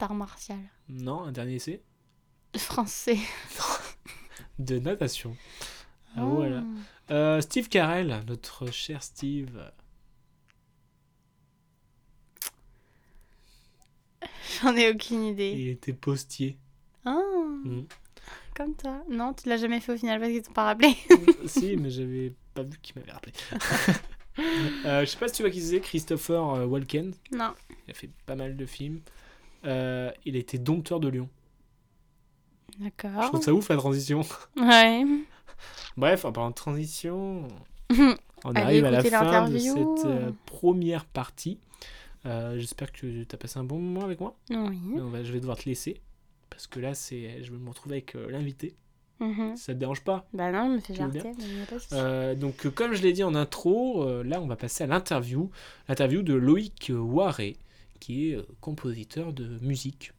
[0.00, 0.58] D'art martial.
[0.88, 1.82] Non, un dernier essai.
[2.56, 3.18] Français.
[4.58, 5.36] De natation.
[6.16, 6.36] Ah, Oh.
[6.36, 6.64] voilà.
[7.10, 9.70] Euh, Steve Carell, notre cher Steve.
[14.62, 15.52] J'en ai aucune idée.
[15.52, 16.58] Il était postier.
[17.04, 17.18] Ah,
[17.64, 17.82] Mm.
[18.54, 19.02] comme toi.
[19.10, 20.96] Non, tu l'as jamais fait au final parce qu'ils t'ont pas rappelé.
[21.46, 23.32] si, mais j'avais pas vu qu'il m'avait rappelé.
[24.86, 27.12] Euh, je sais pas si tu vois qui c'est, Christopher euh, Walken.
[27.32, 27.52] non.
[27.86, 29.00] Il a fait pas mal de films.
[29.64, 31.28] Euh, il a été dompteur de lion.
[32.78, 33.26] Je D'accord.
[33.26, 34.22] trouve ça ouf la transition.
[34.56, 35.04] Ouais.
[35.96, 37.46] Bref, en parlant de transition,
[38.44, 41.58] on arrive à la fin de cette euh, première partie.
[42.26, 44.36] Euh, J'espère que tu as passé un bon moment avec moi.
[44.50, 44.78] Oui.
[44.96, 46.00] Va- je vais devoir te laisser.
[46.48, 48.74] Parce que là, c'est, je vais me retrouver avec euh, l'invité.
[49.20, 49.56] Mhm.
[49.56, 50.26] Ça te dérange pas?
[50.32, 51.94] Bah non, me fait Tu veux jarter, mais y a pas de souci.
[51.94, 54.86] Euh, donc, euh, comme je l'ai dit en intro, euh, là, on va passer à
[54.86, 55.50] l'interview.
[55.88, 57.56] L'interview de Loïc euh, Waré,
[58.00, 60.12] qui est euh, compositeur de musique,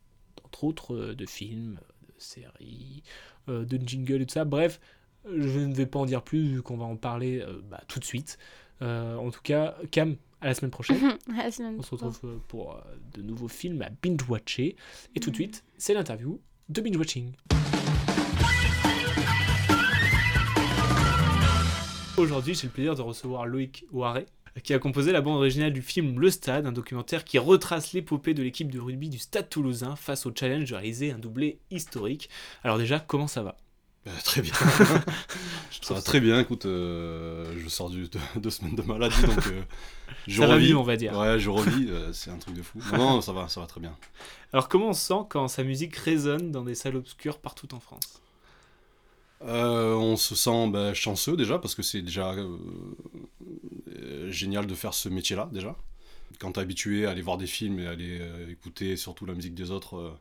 [0.45, 3.03] entre autres euh, de films, de séries,
[3.49, 4.45] euh, de jingles et tout ça.
[4.45, 4.79] Bref,
[5.25, 8.05] je ne vais pas en dire plus, vu qu'on va en parler bah, tout de
[8.05, 8.39] suite.
[8.81, 10.97] En tout cas, Cam, à la semaine prochaine.
[11.37, 12.81] À la semaine On se retrouve pour
[13.13, 14.75] de nouveaux films à binge-watcher.
[15.13, 17.33] Et tout de suite, c'est l'interview de binge-watching.
[22.17, 24.25] Aujourd'hui, j'ai le plaisir de recevoir Loïc Waré.
[24.63, 28.33] Qui a composé la bande originale du film Le Stade, un documentaire qui retrace l'épopée
[28.33, 32.29] de l'équipe de rugby du Stade toulousain face au challenge de réaliser un doublé historique.
[32.63, 33.57] Alors déjà, comment ça va?
[34.05, 34.53] Bah, très bien.
[35.81, 39.47] ça va très bien, écoute, euh, je sors du, de, deux semaines de maladie, donc
[39.47, 39.61] euh,
[40.27, 40.73] je Ça va revis.
[40.73, 41.17] on va dire.
[41.17, 42.79] Ouais, je revis, euh, c'est un truc de fou.
[42.93, 43.95] Non, non, ça va, ça va très bien.
[44.53, 47.79] Alors comment on se sent quand sa musique résonne dans des salles obscures partout en
[47.79, 48.21] France?
[49.43, 53.47] Euh, on se sent bah, chanceux déjà, parce que c'est déjà euh, euh,
[54.29, 55.75] génial de faire ce métier-là, déjà.
[56.39, 59.33] Quand t'es habitué à aller voir des films et à aller euh, écouter surtout la
[59.33, 60.11] musique des autres, euh,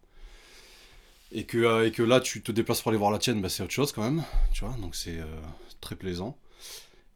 [1.33, 3.49] et, que, euh, et que là tu te déplaces pour aller voir la tienne, bah,
[3.49, 5.25] c'est autre chose quand même, tu vois, donc c'est euh,
[5.81, 6.37] très plaisant.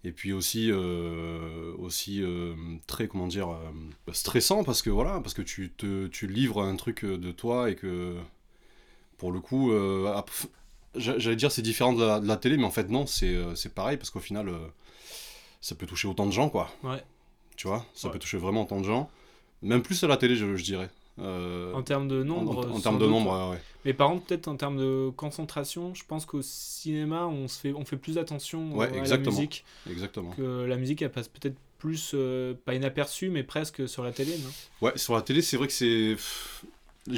[0.04, 2.54] Et puis aussi, euh, aussi euh,
[2.86, 6.76] très, comment dire, euh, stressant parce que voilà, parce que tu te tu livres un
[6.76, 8.14] truc de toi et que
[9.16, 10.22] pour le coup, euh,
[10.96, 14.10] j'allais dire c'est différent de la, télé, mais en fait non, c'est euh, pareil parce
[14.10, 14.58] qu'au final, euh,
[15.64, 16.70] ça peut toucher autant de gens quoi.
[16.82, 17.02] Ouais.
[17.56, 18.12] Tu vois, ça Ouais.
[18.12, 19.08] peut toucher vraiment autant de gens,
[19.62, 20.90] même plus à la télé, je, je dirais.
[21.20, 23.10] Euh, En termes de nombre en, termes de doute.
[23.10, 23.60] nombre, ouais.
[23.86, 27.72] Mais par contre, peut-être en termes de concentration, je pense qu'au cinéma, on, se fait,
[27.72, 29.64] on fait plus attention Ouais, euh, à la musique.
[29.88, 30.32] exactement.
[30.32, 34.36] Que la musique, elle passe peut-être plus, euh, pas inaperçue, mais presque sur la télé,
[34.38, 34.50] non?
[34.82, 36.16] Ouais, sur la télé, c'est vrai que c'est.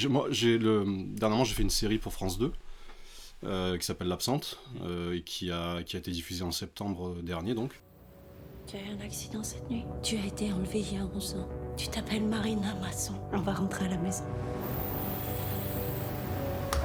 [0.09, 0.85] Moi, j'ai le.
[1.17, 2.53] Dernièrement, j'ai fait une série pour France 2
[3.45, 7.55] euh, qui s'appelle L'Absente euh, et qui a, qui a été diffusée en septembre dernier,
[7.55, 7.73] donc.
[8.67, 11.37] Tu as eu un accident cette nuit Tu as été enlevée il y a 11
[11.37, 11.49] ans.
[11.77, 13.15] Tu t'appelles Marina Masson.
[13.33, 14.25] On va rentrer à la maison.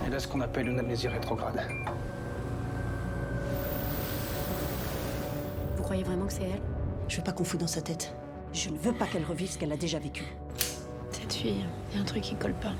[0.05, 1.61] Elle a ce qu'on appelle une amnésie rétrograde.
[5.77, 6.61] Vous croyez vraiment que c'est elle?
[7.07, 8.13] Je veux pas qu'on fout dans sa tête.
[8.53, 10.23] Je ne veux pas qu'elle revive ce qu'elle a déjà vécu.
[11.11, 12.73] Cette fille, il y a un truc qui colle pas.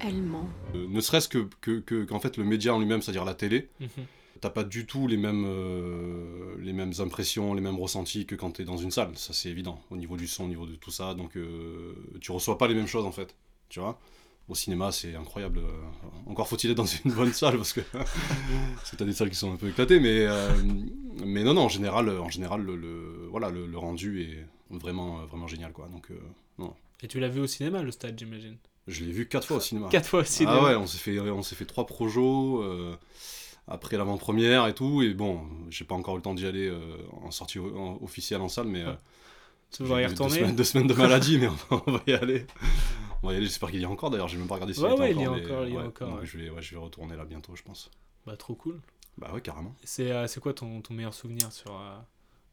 [0.00, 0.48] Elle ment.
[0.74, 3.68] Euh, ne serait-ce que, que, que- qu'en fait, le média en lui-même, c'est-à-dire la télé,
[3.80, 3.88] Mhm.
[4.46, 8.52] T'as pas du tout les mêmes, euh, les mêmes impressions, les mêmes ressentis que quand
[8.52, 9.10] t'es dans une salle.
[9.16, 11.14] Ça, c'est évident, au niveau du son, au niveau de tout ça.
[11.14, 13.34] Donc, euh, tu reçois pas les mêmes choses, en fait.
[13.68, 13.98] Tu vois
[14.48, 15.58] Au cinéma, c'est incroyable.
[15.58, 19.30] Euh, Encore faut-il être dans une bonne salle, parce que parce que t'as des salles
[19.30, 19.98] qui sont un peu éclatées.
[19.98, 20.52] Mais, euh,
[21.24, 25.26] mais non, non, en général, en général le, le- voilà, le, le rendu est vraiment,
[25.26, 25.88] vraiment génial, quoi.
[25.92, 26.08] Donc,
[26.58, 26.72] non.
[27.02, 28.56] Et tu l'as vu au cinéma, le stade, j'imagine?
[28.86, 29.88] Je l'ai vu quatre fois au cinéma.
[29.90, 30.56] Quatre fois au cinéma.
[30.60, 32.94] Ah ouais, on s'est fait, on s'est fait trois projos euh,
[33.68, 35.02] après l'avant-première et tout.
[35.02, 35.40] Et bon,
[35.70, 38.66] j'ai pas encore eu le temps d'y aller euh, en sortie en- officielle en salle,
[38.68, 38.92] mais euh,
[39.70, 42.02] Tu vas y retourner deux semaines, deux semaines de maladie, mais on va, on va
[42.06, 42.46] y aller.
[43.22, 43.46] On va y aller.
[43.46, 44.10] J'espère qu'il y a encore.
[44.10, 45.72] D'ailleurs, j'ai même pas regardé si Ouais, était ouais, il y a mais, encore, il
[45.72, 46.24] y a ouais, encore, donc.
[46.24, 47.90] Je vais, ouais, je vais retourner là bientôt, je pense.
[48.26, 48.80] Bah, trop cool.
[49.18, 49.74] Bah ouais, carrément.
[49.82, 51.96] C'est euh, c'est quoi ton, ton meilleur souvenir sur, euh,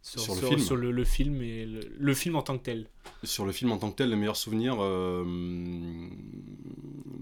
[0.02, 2.58] sur, Sur le sur- film sur le, le film et le, le film en tant
[2.58, 2.88] que tel?
[3.24, 5.24] Sur le film en tant que tel, les meilleurs souvenirs, euh,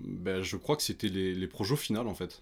[0.06, 2.42] ben, je crois que c'était les, les projos finales en fait.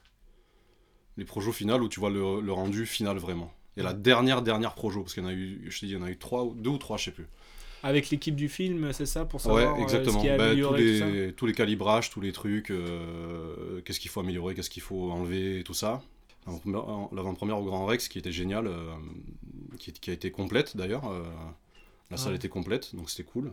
[1.20, 3.54] Les projos finales où tu vois le, le rendu final vraiment.
[3.78, 5.98] Et la dernière, dernière projo, parce qu'il y en a eu, je te dis, il
[5.98, 7.28] y en a eu trois, ou- deux ou trois, je sais plus.
[7.84, 10.18] Avec l'équipe du film, c'est ça Pour savoir ouais, euh, exactement.
[10.20, 12.72] ce qui est Ben, tous, amélioré, tout ça les, tous les calibrages, tous les trucs,
[12.72, 16.02] euh, qu'est-ce qu'il faut améliorer, qu'est-ce qu'il faut enlever, et tout ça.
[16.66, 18.92] L'avant-première au Grand Rex qui était génial, euh,
[19.78, 21.10] qui, qui a été complète d'ailleurs.
[21.10, 21.24] euh,
[22.12, 22.36] la salle Ouais.
[22.38, 23.52] était complète, donc c'était cool.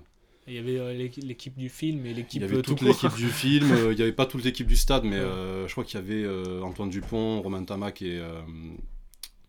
[0.49, 2.75] Il y avait euh, l'équi- l'équipe du film et Il l'équipe y avait euh, tout
[2.75, 5.67] toute l'équipe du film, euh, il n'y avait pas toute l'équipe du stade, mais euh,
[5.67, 6.25] je crois qu'il y avait
[6.63, 8.23] Antoine Dupont, Romain Tamac et,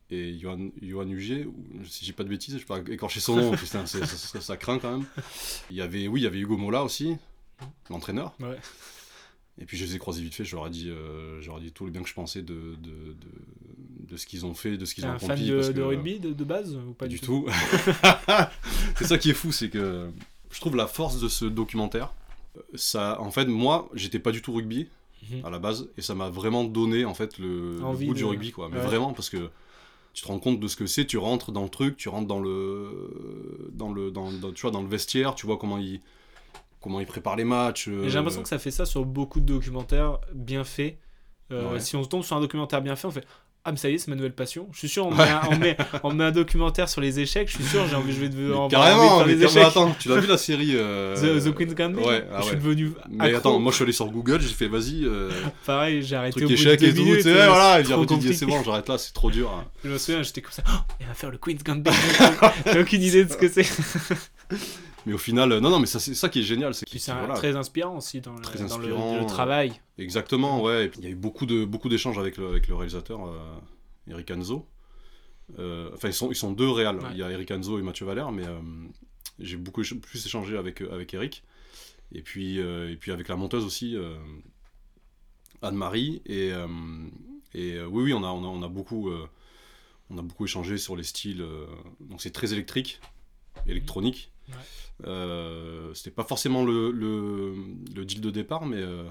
[0.09, 1.53] et Johan, Johan Hugier, ou,
[1.85, 4.57] si j'ai pas de bêtises, je peux pas écorcher son nom, putain, ça, ça- ça
[4.57, 5.05] craint quand même.
[5.69, 7.15] Il y avait, oui, il y avait Hugo Mola aussi,
[7.89, 8.33] l'entraîneur.
[8.39, 8.57] Ouais.
[9.59, 11.85] Et puis je les ai croisés vite fait, je leur ai dit, ai dit tout
[11.85, 14.93] le bien que je pensais de, de, de, de ce qu'ils ont fait, de ce
[14.95, 15.49] qu'ils ont un fan accompli.
[15.49, 17.47] de, parce de rugby de, de base ou pas du tout.
[18.97, 20.09] c'est ça qui est fou, c'est que
[20.51, 22.13] je trouve la force de ce documentaire.
[22.57, 24.87] euh, Ça, en fait, moi, j'étais pas du tout rugby
[25.31, 25.45] Mhm.
[25.45, 28.23] à la base, et ça m'a vraiment donné en fait le, le goût de- du
[28.25, 28.69] rugby, quoi.
[28.71, 28.83] Mais ouais.
[28.85, 29.49] vraiment, parce que
[30.13, 32.27] tu te rends compte de ce que c'est, tu rentres dans le truc, tu rentres
[32.27, 36.01] dans le, dans le, dans, dans- tu vois, dans le vestiaire, tu vois comment ils,
[36.81, 37.87] comment ils préparent les matchs.
[37.87, 40.97] Et J'ai l'impression que ça fait ça sur beaucoup de documentaires bien faits.
[41.51, 41.79] Euh, Ouais.
[41.79, 43.25] Si on se tombe sur un documentaire bien fait, on fait
[43.69, 44.69] Ah, mais ça y est, c'est ma nouvelle passion.
[44.71, 47.49] Je suis sûr, on met, un, on, met, on met un documentaire sur les échecs.
[47.49, 48.69] Je suis sûr, j'ai envie, je vais devenir.
[48.69, 49.63] carrément, les car- mais échecs.
[49.65, 51.99] attends, tu l'as vu la série euh, The, The Queen's Gambit?
[52.01, 52.61] Ouais, ah Je suis ouais.
[52.61, 52.93] devenu.
[53.09, 53.37] Mais accro.
[53.39, 55.29] attends, moi je suis allé sur Google, j'ai fait vas-y, euh,
[55.65, 58.47] Pareil, j'ai arrêté truc au bout de échec et minutes, sais, euh, voilà, c'est il
[58.47, 59.51] bon, j'arrête là, c'est trop dur.
[59.51, 59.65] hein.
[59.83, 60.63] Je me souviens, j'étais comme ça.
[60.65, 61.89] Oh, il va faire le Queen's Gambit.
[62.71, 63.67] J'ai aucune idée de ce que c'est.
[65.07, 66.99] Mais au final, euh, non, non, mais ça, c'est ça qui est génial, c'est Puis
[66.99, 69.71] c'est voilà, très inspirant aussi dans, le, Très dans le- inspirant, le euh, travail.
[69.97, 70.85] Exactement, ouais.
[70.85, 73.25] Et puis, il y a eu beaucoup de beaucoup d'échanges avec le, avec le réalisateur
[73.25, 73.37] euh,
[74.09, 74.67] Eric Anzo.
[75.59, 76.67] Euh, Enfin, ils sont ils sont deux.
[76.69, 76.83] Ouais.
[77.11, 78.59] Il y a Eric Anzo et Mathieu Valère, mais euh,
[79.39, 81.43] j'ai beaucoup plus échangé avec avec Eric.
[82.11, 83.95] Et puis et puis avec la monteuse aussi
[85.61, 86.51] Anne-Marie et
[87.53, 89.09] et oui oui on a on a, on a beaucoup
[90.09, 91.41] on a beaucoup échangé sur les styles.
[91.41, 91.65] euh,
[91.99, 92.99] donc c'est très électrique.
[93.67, 94.31] électronique.
[94.49, 95.07] Ouais.
[95.07, 97.53] Euh, C'était pas forcément le, le,
[97.95, 99.03] le deal de départ, mais euh,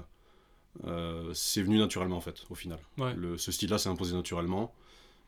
[0.85, 2.79] euh, c'est venu naturellement en fait, au final.
[2.97, 3.13] Ouais.
[3.15, 4.73] Le, ce style-là s'est imposé naturellement.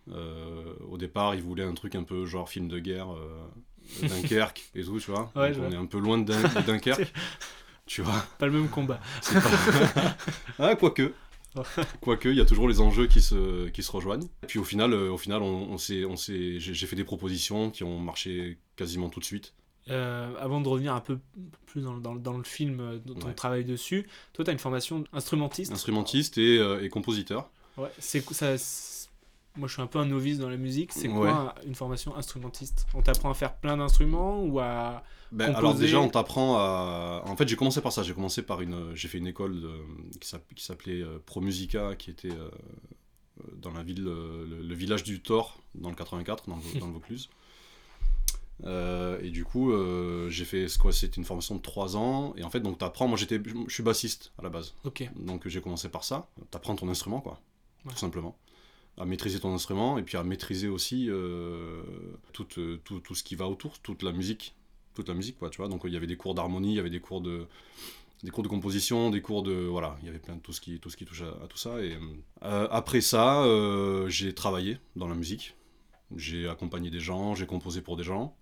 [0.09, 3.07] Au départ, ils voulaient un truc un peu genre film de guerre,
[4.01, 5.31] Dunkerque et tout, tu vois.
[5.35, 7.13] Ouais, Donc je on est un peu loin de, Dun- de Dunkerque,
[7.85, 8.25] tu vois.
[8.39, 8.99] Pas le même combat.
[9.31, 10.15] Pas-
[10.59, 11.13] ah, quoique.
[12.01, 14.27] Quoique, il y a toujours les enjeux qui se, qui se rejoignent.
[14.43, 15.77] Et puis au final, euh, au final on, on
[16.17, 19.53] j'ai fait des propositions qui ont marché quasiment tout de suite.
[19.89, 21.19] Euh, avant de revenir un peu
[21.65, 23.33] plus dans, le- dans dans film, euh, dont on Ouais.
[23.33, 25.71] travaille dessus, toi, tu as une formation instrumentiste.
[25.71, 27.49] Instrumentiste et, euh, et compositeur.
[27.77, 28.55] Ouais, c'est ça.
[29.57, 30.91] Moi, je suis un peu un novice dans la musique.
[30.93, 31.67] C'est quoi Ouais.
[31.67, 32.85] une formation instrumentiste?
[32.93, 35.03] On t'apprend à faire plein d'instruments ou à.
[35.31, 35.57] Ben, Composer.
[35.59, 37.23] alors déjà, on t'apprend à...
[37.25, 38.01] En fait, j'ai commencé par ça.
[38.03, 38.95] J'ai commencé par une...
[38.95, 39.81] J'ai fait une école de-
[40.19, 42.29] qui s'app- qui s'appelait Pro Musica, qui était
[43.55, 46.93] dans la ville, le, le village du Thor, dans le 84, dans le, dans le
[46.93, 47.29] Vaucluse.
[48.65, 52.33] Euh, et du coup, euh, j'ai fait ce quoi C'était une formation de 3 ans.
[52.37, 53.07] Et en fait, donc t'apprends.
[53.07, 54.73] Moi, j'étais, je suis bassiste à la base.
[54.83, 55.09] Ok.
[55.15, 56.27] Donc j'ai commencé par ça.
[56.51, 57.39] T'apprends ton instrument, quoi.
[57.85, 57.91] Ouais.
[57.91, 58.37] Tout simplement.
[58.97, 61.81] À maîtriser ton instrument et puis à maîtriser aussi euh,
[62.33, 64.55] tout, tout, tout ce qui va autour, toute la musique.
[64.93, 65.69] Toute la musique, quoi, tu vois.
[65.69, 67.45] Donc il y avait des cours d'harmonie, il y avait des cours de
[68.21, 70.59] des cours de composition, des cours de voilà, il y avait plein de tout ce
[70.59, 71.97] qui tout ce qui touche à, à tout ça et
[72.41, 73.45] après ça,
[74.09, 75.55] j'ai travaillé dans la musique.
[76.17, 78.35] J'ai accompagné des gens, j'ai composé pour des gens,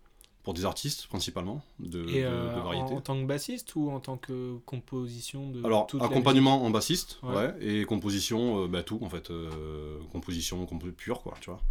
[0.47, 2.93] pour des artistes principalement de, Et euh, de variété.
[2.93, 5.61] en, en tant que bassiste ou en tant que composition de.
[5.65, 7.35] Alors, accompagnement en bassiste, Ouais.
[7.35, 7.55] ouais.
[7.59, 11.61] et composition, euh, bah, tout en fait, euh, composition compo- pure, quoi, tu vois.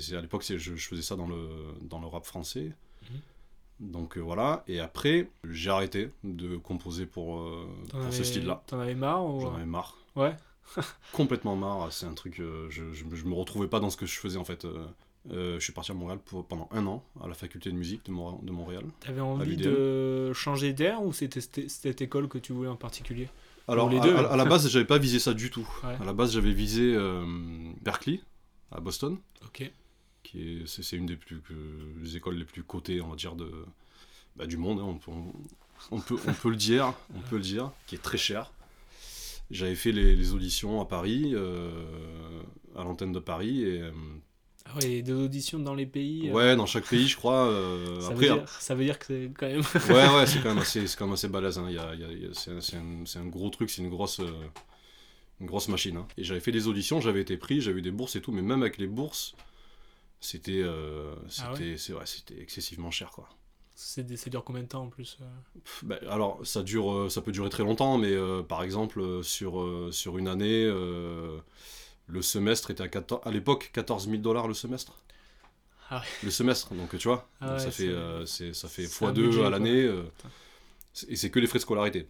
[0.00, 1.48] C'est- à l'époque, c'est- je, je faisais ça dans le,
[1.82, 2.72] dans le rap français.
[3.08, 3.20] Mhm.
[3.92, 7.40] Donc voilà, et après, j'ai arrêté de composer pour,
[7.90, 8.64] pour ce style-là.
[8.66, 9.40] T'en avais marre ou...
[9.40, 9.98] J'en avais marre.
[10.16, 10.34] Ouais.
[11.12, 14.38] Complètement marre, c'est un truc, je, je me retrouvais pas dans ce que je faisais
[14.38, 14.66] en fait.
[15.30, 15.58] Euh.
[15.58, 18.10] Je suis parti à Montréal pour, pendant un an, à la faculté de musique de,
[18.12, 18.84] Mor- de Montréal.
[19.00, 23.28] T'avais envie de changer d'air ou c'était cette école que tu voulais en particulier
[23.68, 24.30] Alors, les à, deux, à- même.
[24.32, 25.68] à la base, j'avais pas visé ça du tout.
[25.84, 25.94] Ouais.
[26.00, 27.24] À la base, j'avais visé euh,
[27.82, 28.20] Berkeley,
[28.70, 29.16] à Boston.
[29.44, 29.70] Ok.
[30.22, 31.42] qui c'est, une des plus
[32.00, 33.50] les écoles les plus cotées on va dire de
[34.36, 37.36] bah, du monde hein, on, peut, on, on peut on peut le dire on peut
[37.36, 38.52] le dire qui est très cher
[39.50, 42.40] j'avais fait les, les auditions à Paris euh,
[42.76, 43.90] à l'antenne de Paris et euh,
[44.64, 46.28] Ah ouais, des auditions dans les pays.
[46.30, 48.98] euh, ouais dans chaque pays je crois euh, ça, après veut dire, ça veut dire
[48.98, 49.62] que c'est quand même.
[49.90, 51.66] ouais ouais c'est quand même assez quand même assez balèze hein.
[51.68, 53.82] Il y a- il y a- il y a- c'est, un, un- gros truc c'est
[53.82, 54.30] une grosse euh,
[55.40, 56.06] une grosse machine hein.
[56.16, 58.42] et j'avais fait des auditions j'avais été pris j'avais eu des bourses et tout mais
[58.42, 59.34] même avec les bourses
[60.20, 63.28] c'était euh, c'était Ah ouais c'était excessivement cher quoi
[63.74, 65.18] c'est dure combien de temps en plus
[65.64, 68.14] Pff, bah, alors ça dure ça peut durer très longtemps mais
[68.48, 70.70] par exemple sur sur une année
[72.12, 74.92] le semestre était à 14 à l'époque 14 000 dollars le semestre.
[75.88, 76.06] Ah ouais.
[76.22, 77.28] le semestre donc tu vois.
[77.40, 80.02] Ah donc ouais, ça fait euh, ça fait c'est un x2 budget, à l'année euh,
[81.08, 82.08] et c'est que les frais de scolarité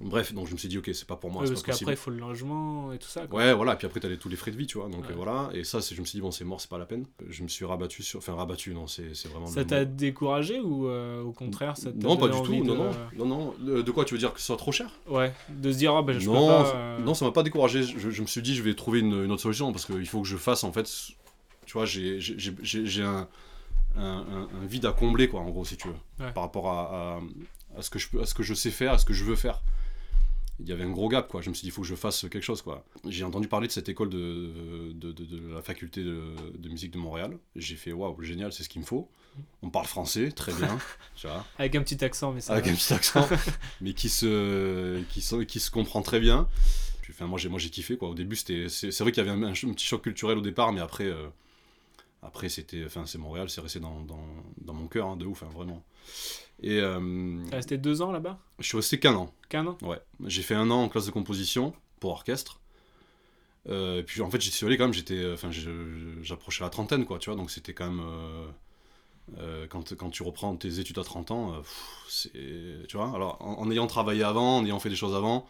[0.00, 1.96] bref donc je me suis dit ok c'est pas pour moi Ouais, parce qu'après, il
[1.96, 3.26] faut le logement et tout ça.
[3.26, 3.38] quoi.
[3.40, 4.88] Ouais, voilà, puis après, t'as tous les frais de vie, tu vois.
[4.88, 5.10] Donc Ouais.
[5.12, 7.04] euh, voilà, et ça, je me suis dit, bon, c'est mort, c'est pas la peine.
[7.28, 8.18] Je me suis rabattu sur.
[8.18, 9.46] Enfin, rabattu, non, c'est vraiment.
[9.46, 12.74] Ça t'a découragé ou euh, au contraire ça t'a Non, pas du tout, envie non,
[12.74, 12.78] de...
[12.78, 13.54] non, non, non.
[13.60, 14.90] De, de quoi tu veux dire que ce soit trop cher?
[15.08, 16.76] Ouais, de se dire, ah ben je non, peux pas.
[16.76, 17.82] euh, non, ça m'a pas découragé.
[17.82, 20.22] Je, je me suis dit, je vais trouver une, une autre solution parce qu'il faut
[20.22, 20.88] que je fasse, en fait.
[21.66, 23.28] Tu vois, j'ai un,
[23.96, 25.94] un, un- un vide à combler, quoi, en gros, si tu veux,
[26.24, 26.32] Ouais.
[26.32, 27.20] par rapport à, à,
[27.78, 29.24] à ce que je peux, à ce que je sais faire, à ce que je
[29.24, 29.60] veux faire.
[30.60, 31.40] Il y avait un gros gap, quoi.
[31.40, 32.84] Je me suis dit, il faut que je fasse quelque chose, quoi.
[33.06, 36.98] J'ai entendu parler de cette école de, de, de- de la faculté de, musique de
[36.98, 37.38] Montréal.
[37.54, 39.08] J'ai fait, waouh, génial, c'est ce qu'il me faut.
[39.62, 40.78] On parle français, très bien.
[41.16, 42.54] tu vois Avec un petit accent, mais ça.
[42.54, 42.72] avec va.
[42.72, 43.28] un petit accent,
[43.80, 46.48] mais qui se, qui, se, qui se comprend très bien.
[47.10, 48.10] Enfin, moi, j'ai, moi, j'ai kiffé, quoi.
[48.10, 50.80] Au début, c'était, c'est, vrai qu'il y avait un, petit choc culturel au départ, mais
[50.80, 51.28] après, euh,
[52.22, 54.26] après c'était, enfin, c'est Montréal, c'est resté dans, dans,
[54.60, 55.82] dans mon cœur, hein, de ouf, hein, vraiment.
[56.62, 58.38] Et euh, T'es resté deux ans là-bas?
[58.58, 59.32] je suis resté qu'un an.
[59.48, 59.78] Qu'un an?
[59.82, 62.60] Ouais, j'ai fait un an en classe de composition pour orchestre.
[63.68, 65.50] Euh, et puis en fait, j'y suis allé quand même, j'étais, euh, enfin,
[66.22, 68.02] j'approchais la trentaine, quoi, tu vois, donc c'était quand même.
[69.38, 71.54] euh, quand, quand tu reprends tes études à 30 ans,
[72.08, 72.32] c'est.
[72.88, 75.46] Tu vois, alors en, en ayant travaillé avant, en ayant fait des choses avant,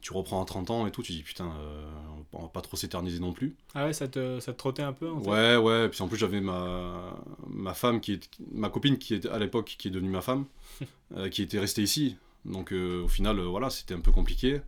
[0.00, 1.90] tu reprends à 30 ans et tout, tu dis putain, euh,
[2.32, 3.56] on va pas trop s'éterniser non plus.
[3.74, 6.00] Ah ouais, ça te, ça te trottait un peu en fait Ouais, ouais, et puis
[6.02, 7.16] en plus j'avais ma,
[7.48, 10.44] ma femme qui est, ma copine qui est à l'époque, qui est devenue ma femme,
[11.16, 12.16] euh, qui était restée ici.
[12.44, 14.60] Donc euh, au final, voilà, c'était un peu compliqué.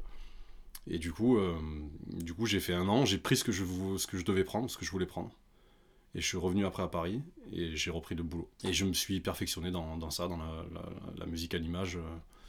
[0.88, 1.38] Et du coup,
[2.06, 3.64] du coup j'ai fait un an, j'ai pris ce que, je,
[3.98, 5.30] ce que je devais prendre, ce que je voulais prendre.
[6.16, 7.22] Et je suis revenu après à Paris
[7.52, 8.48] et j'ai repris le boulot.
[8.64, 11.98] Et je me suis perfectionné dans, dans ça, dans la, la- la musique à l'image.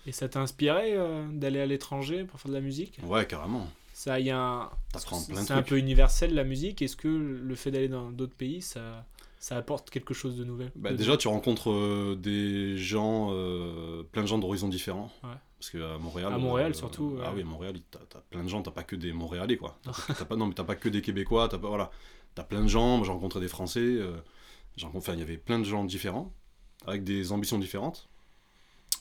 [0.07, 2.97] Et ça t'a inspiré euh, d'aller à l'étranger pour faire de la musique?
[3.03, 3.67] Ouais, carrément.
[3.93, 4.69] Ça, il y a un.
[4.97, 6.81] C'est un peu universel la musique.
[6.81, 9.05] Est-ce que le fait d'aller dans d'autres pays, ça,
[9.39, 10.71] ça apporte quelque chose de nouvel?
[10.75, 15.11] Bah, de- déjà, tu rencontres euh, des gens, euh, plein de gens d'horizons différents.
[15.23, 15.29] Ouais.
[15.59, 16.33] Parce qu'à Montréal.
[16.33, 18.95] À Montréal, surtout, Ah oui, à Montréal, t'as as plein de gens, t'as pas que
[18.95, 19.77] des Montréalais, quoi.
[20.07, 21.67] T'as pas, non, mais t'as pas que des Québécois, t'as pas.
[21.67, 21.91] Voilà.
[22.33, 23.99] T'as plein de gens, moi j'ai rencontré des Français,
[24.83, 26.33] enfin, il y avait plein de gens différents,
[26.87, 28.09] avec des ambitions différentes,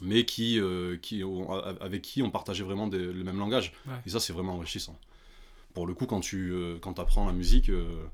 [0.01, 3.72] mais qui, euh, qui ont- avec qui on partageait vraiment des- le même langage.
[3.86, 3.94] Ouais.
[4.07, 4.98] Et ça, c'est vraiment enrichissant.
[5.74, 8.05] Pour le coup, quand tu euh, quand apprends la musique, euh,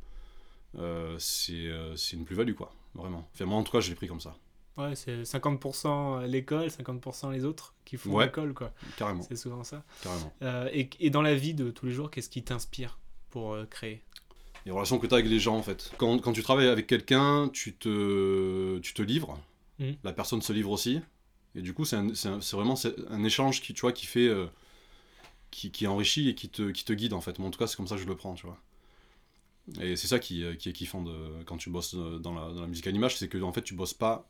[0.78, 2.72] euh, c'est euh, c'est une plus-value, quoi.
[2.94, 3.28] Vraiment.
[3.34, 4.36] Enfin, moi, en tout cas, je l'ai pris comme ça.
[4.76, 8.26] Ouais, c'est 50% l'école, 50% les autres qui font Ouais.
[8.26, 8.72] l'école, quoi.
[8.98, 9.22] Carrément.
[9.22, 9.82] C'est souvent ça.
[10.02, 10.32] Carrément.
[10.72, 12.98] Et, et dans la vie de tous les jours, qu'est-ce qui t'inspire
[13.30, 14.02] pour créer?
[14.66, 15.92] Les relations que tu as avec les gens, en fait.
[15.96, 19.38] Quand, quand tu travailles avec quelqu'un, tu te, tu te livres.
[19.78, 19.96] Mhm.
[20.04, 21.00] La personne se livre aussi.
[21.56, 21.96] Et du coup, c'est
[22.52, 22.74] vraiment
[23.10, 24.28] un échange qui, tu vois, qui fait.
[24.28, 24.46] euh,
[25.50, 27.38] qui, qui enrichit et qui te, qui te guide, en fait.
[27.38, 28.58] Moi, en tout cas, c'est comme ça que je le prends, tu vois.
[29.80, 32.52] Et c'est ça qui, euh, qui est kiffant de, quand tu bosses euh, dans la,
[32.52, 34.28] dans la musique à l'image, c'est que en fait, tu bosses pas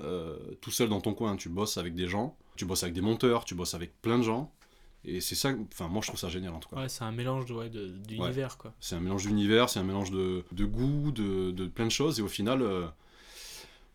[0.00, 1.36] euh, tout seul dans ton coin.
[1.36, 4.24] Tu bosses avec des gens, tu bosses avec des monteurs, tu bosses avec plein de
[4.24, 4.52] gens.
[5.04, 6.76] Et c'est ça, enfin, moi, je trouve ça génial, en tout cas.
[6.76, 8.72] Ouais, c'est un mélange de, ouais, de- d'univers, quoi.
[8.80, 12.18] C'est un mélange d'univers, c'est un mélange de, de goût, de, de plein de choses,
[12.20, 12.86] et au final, euh,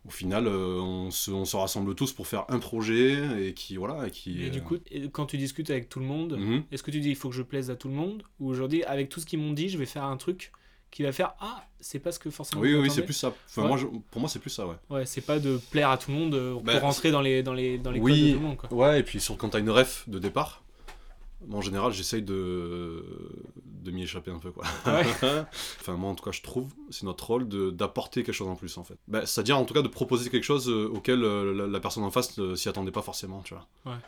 [0.06, 3.76] au final euh, on, se, on se rassemble tous pour faire un projet, et qui,
[3.76, 4.42] voilà, et qui...
[4.42, 6.62] Et euh, du coup, et quand tu discutes avec tout le monde, mhm.
[6.72, 8.82] est-ce que tu dis il faut que je plaise à tout le monde Ou aujourd'hui,
[8.84, 10.52] avec tout ce qu'ils m'ont dit, je vais faire un truc
[10.90, 12.62] qui va faire Ah, c'est pas ce que forcément.
[12.62, 13.32] Oui, oui, c'est plus ça.
[13.46, 13.68] Enfin, Ouais.
[13.68, 14.74] moi, je- pour moi, c'est plus ça, ouais.
[14.88, 17.42] Ouais, c'est pas de plaire à tout le monde euh, pour Bah, rentrer dans les,
[17.44, 18.72] dans les, dans les codes Oui, de tout le monde, quoi.
[18.72, 20.64] ouais, et puis sur, quand t'as une ref de départ,
[21.46, 23.04] moi, en général, j'essaye de,
[23.64, 24.64] de m'y échapper un peu, quoi.
[24.86, 25.04] Ouais.
[25.80, 28.56] enfin, moi, en tout cas, je trouve, c'est notre rôle de- d'apporter quelque chose en
[28.56, 28.96] plus, en fait.
[29.08, 32.04] Bah, C'est-à-dire, en tout cas, de proposer quelque chose euh, auquel euh, la, la personne
[32.04, 33.66] en face ne s'y attendait pas forcément, tu vois.
[33.86, 33.98] Ouais.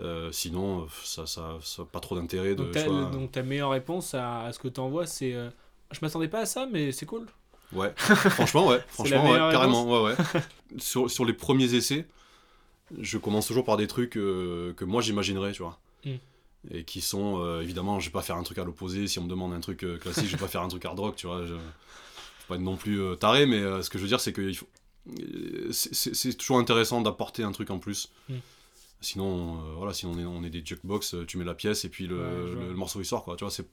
[0.00, 2.62] Euh, sinon, euh, ça, ça, ça pas trop d'intérêt de.
[2.64, 5.50] Donc, ta, tu vois, donc ta meilleure réponse à, à ce que t'envoies, c'est euh,
[5.90, 7.26] Je m'attendais pas à ça, mais c'est cool.
[7.72, 10.40] Ouais, franchement, ouais, franchement, ouais, carrément, ouais, ouais.
[10.78, 12.06] sur, sur les premiers essais,
[12.98, 15.78] je commence toujours par des trucs euh, que moi j'imaginerais, tu vois.
[16.04, 16.14] Mm.
[16.70, 19.06] Et qui sont, euh, évidemment, je vais pas faire un truc à l'opposé.
[19.06, 20.98] Si on me demande un truc euh, classique, je vais pas faire un truc hard
[20.98, 21.42] rock, tu vois.
[21.42, 21.60] Je, je vais
[22.48, 24.66] pas être non plus euh, taré, mais ce que je veux dire, c'est que faut...
[25.72, 28.10] c'est- toujours intéressant d'apporter un truc en plus.
[28.28, 28.34] Mm.
[29.00, 32.06] Sinon, voilà, si on est, on est des jukebox, tu mets la pièce et puis
[32.08, 32.62] le, Ouais, je vois.
[32.64, 33.36] le- le morceau il sort, quoi.
[33.36, 33.66] Tu vois, c'est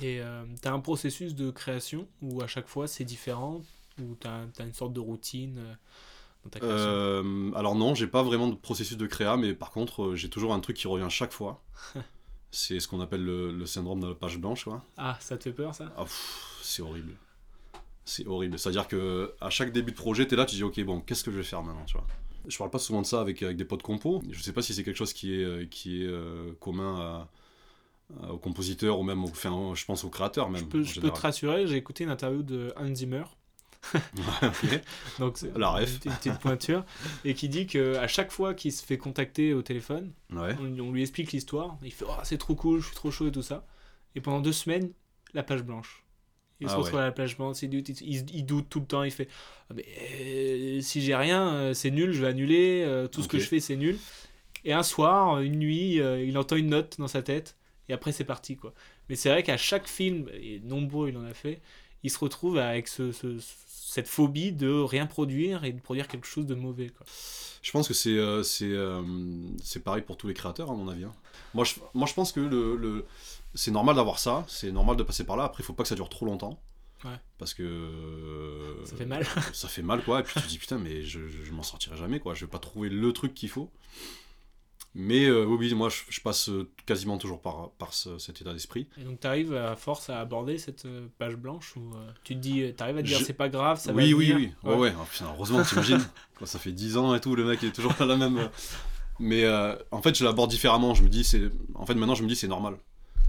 [0.00, 0.20] Et
[0.62, 3.60] t'as un processus de création où à chaque fois c'est différent,
[4.00, 5.60] où t'as as une sorte de routine
[6.44, 7.52] dans ta création?
[7.56, 10.60] Alors non, j'ai pas vraiment de processus de créa, mais par contre, j'ai toujours un
[10.60, 11.62] truc qui revient chaque fois.
[12.50, 14.82] c'est ce qu'on appelle le, le syndrome de la page blanche, quoi.
[14.96, 15.92] Ah, ça te fait peur ça?
[15.96, 16.04] Ah,
[16.62, 17.12] c'est horrible.
[18.04, 18.58] C'est horrible.
[18.58, 21.30] C'est-à-dire que à chaque début de projet, t'es là, tu dis ok, bon, qu'est-ce que
[21.30, 22.06] je vais faire maintenant, tu vois?
[22.46, 24.22] Je parle pas souvent de ça avec, avec des potes compos.
[24.30, 27.28] Je sais pas si c'est quelque chose qui est, euh, qui est euh, commun à-
[28.22, 30.62] à- aux compositeurs ou même, au- enfin, je pense aux créateurs même.
[30.62, 33.24] Je peux, je te rassurer, j'ai écouté une interview de Hans Zimmer.
[35.18, 36.00] Donc c'est La ref.
[36.04, 36.84] une petite- pointure
[37.24, 40.54] et qui dit que à chaque fois qu'il se fait contacter au téléphone, Ouais.
[40.60, 43.28] on, on lui explique l'histoire, il fait oh, c'est trop cool, je suis trop chaud
[43.28, 43.66] et tout ça.
[44.14, 44.90] Et pendant deux semaines,
[45.34, 46.04] la page blanche.
[46.60, 47.02] Il Ah se retrouve ouais.
[47.02, 49.28] à la page blanche, il, doute, il, il doute tout le temps, il fait
[49.70, 49.84] Ah, mais,
[50.20, 53.46] euh, si j'ai rien, euh, c'est nul, je vais annuler, euh, tout ce que je
[53.46, 53.96] fais c'est nul.
[54.64, 57.56] Et un soir, une nuit, il entend une note dans sa tête
[57.88, 58.74] et après c'est parti quoi.
[59.08, 61.60] Mais c'est vrai qu'à chaque film, et nombreux il en a fait,
[62.02, 66.26] il se retrouve avec ce, ce- cette phobie de rien produire et de produire quelque
[66.26, 67.06] chose de mauvais quoi.
[67.62, 69.02] Je pense que c'est euh, euh,
[69.84, 71.04] pareil pour tous les créateurs, à mon avis.
[71.04, 71.14] hein.
[71.54, 73.04] Moi, je, moi, je pense que le, le-
[73.54, 75.44] c'est normal d'avoir ça, c'est normal de passer par là.
[75.44, 76.60] Après, il faut pas que ça dure trop longtemps.
[77.04, 77.16] Ouais.
[77.38, 77.62] Parce que.
[77.62, 79.24] euh, Ça fait mal.
[79.52, 80.20] ça fait mal, quoi.
[80.20, 82.34] Et puis tu te dis, putain, mais je, je, je m'en sortirai jamais, quoi.
[82.34, 83.70] Je vais pas trouver le truc qu'il faut.
[84.94, 88.40] Mais euh, oui, oui, moi, je, je passe euh, quasiment toujours par, par ce- cet
[88.40, 88.88] état d'esprit.
[89.00, 92.40] Et donc t'arrives à force à aborder cette euh, page blanche ou euh, tu te
[92.40, 94.36] dis, t'arrives à te dire Je- c'est pas grave, ça oui, va oui, venir.
[94.36, 94.94] oui, ouais, ouais.
[94.98, 96.04] Ah, putain, heureusement, t'imagines.
[96.38, 98.48] Quand ça fait 10 ans et tout, le mec est toujours à la même.
[99.20, 100.94] Mais euh, en fait, je l'aborde différemment.
[100.94, 101.50] Je me dis, c'est.
[101.74, 102.78] En fait, maintenant, je me dis, c'est normal.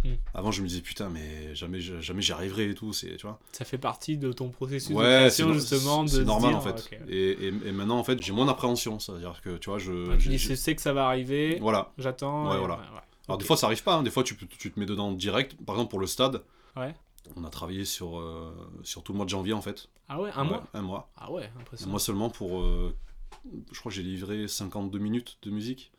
[0.04, 0.14] Hmm.
[0.34, 3.38] Avant, je me disais, putain, mais jamais, jamais j'y arriverai et tout, c'est, tu vois.
[3.52, 6.58] Ça fait partie de ton processus de Ouais, c'est création justement de c'est normal dire,
[6.58, 6.90] en fait.
[7.10, 8.98] Et, et, et maintenant, en fait, j'ai moins d'appréhension.
[9.00, 10.16] C'est-à-dire que, tu vois, je.
[10.18, 11.92] Tu dis je sais que ça va arriver, Voilà.
[11.98, 12.50] j'attends.
[12.50, 12.76] Ouais, et- voilà.
[12.76, 12.82] ouais.
[13.28, 13.96] Alors, des fois, ça arrive pas.
[13.96, 14.04] hein.
[14.04, 15.56] Des fois, tu, tu te mets dedans direct.
[15.66, 16.42] Par exemple, pour le stade,
[16.78, 16.96] Ouais.
[17.36, 19.90] on a travaillé sur, euh, sur tout le mois de janvier, en fait.
[20.08, 21.10] Ah ouais, un mois Un mois.
[21.18, 21.92] Ah ouais, Un impressionnant.
[21.92, 22.62] mois seulement pour.
[22.62, 22.96] euh,
[23.72, 25.92] je crois que j'ai livré 52 minutes de musique.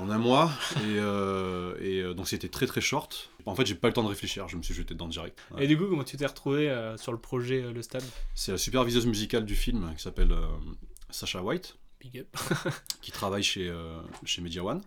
[0.00, 0.50] En un mois.
[0.76, 3.30] Et, euh, et euh, donc, c'était très très short.
[3.44, 4.48] En fait, j'ai pas eu le temps de réfléchir.
[4.48, 5.38] Je me suis jeté dedans direct.
[5.50, 5.64] Ouais.
[5.64, 8.04] Et du coup, comment tu t'es retrouvé euh, sur le projet Le Stade?
[8.34, 10.34] C'est la superviseuse musicale du film qui s'appelle
[11.10, 11.76] Sacha White.
[12.00, 12.34] Big up.
[13.02, 13.70] qui travaille chez,
[14.24, 14.80] chez Media One.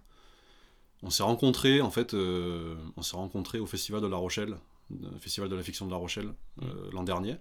[1.04, 4.56] On s'est rencontrés en fait, on s'est rencontrés au festival de La Rochelle,
[4.90, 6.34] le festival de la fiction de La Rochelle
[6.64, 7.36] euh, l'an dernier.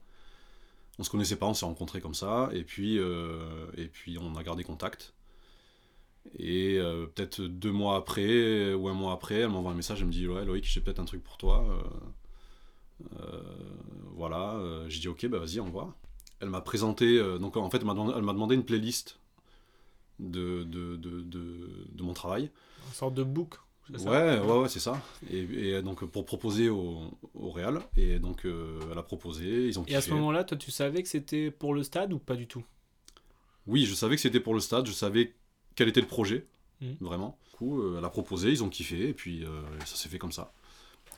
[0.99, 4.43] On se connaissait pas, on s'est rencontrés comme ça, et puis, et puis on a
[4.43, 5.15] gardé contact.
[6.39, 10.07] Et euh, peut-être deux mois après, ou un mois après, elle m'envoie un message, elle
[10.07, 11.65] me dit Ouais, Loïc, j'ai peut-être un truc pour toi.
[11.69, 11.83] Euh,
[13.21, 13.43] euh,
[14.15, 15.95] voilà, j'ai dit Ok, bah vas-y, on voit.
[16.41, 19.19] Elle m'a présenté, donc en fait, elle m'a demandé, une playlist
[20.19, 22.51] de, de, de, de, de mon travail.
[22.87, 23.57] Une sorte de book.
[23.91, 25.01] Ouais, ouais, ouais, c'est ça.
[25.31, 27.03] Et, et donc pour proposer au,
[27.35, 30.57] au Real, et donc euh, elle a proposé, ils ont Et à ce moment-là, toi,
[30.57, 32.65] tu savais que c'était pour le stade ou pas du tout?
[33.67, 35.35] Oui, je savais que c'était pour le stade, je savais
[35.77, 36.47] quel était le projet,
[36.81, 36.97] Mhm.
[37.01, 37.39] vraiment.
[37.51, 40.19] Du coup, euh, elle a proposé, ils ont kiffé, et puis euh, ça s'est fait
[40.19, 40.53] comme ça.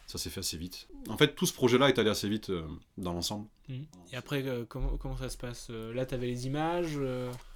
[0.07, 0.87] Ça s'est fait assez vite.
[1.09, 2.63] En fait, tout ce projet-là est allé assez vite euh,
[2.99, 3.47] dans l'ensemble.
[3.69, 3.87] Mhm.
[4.13, 6.99] Et après, comment, comment ça se passe Là, t'avais les images.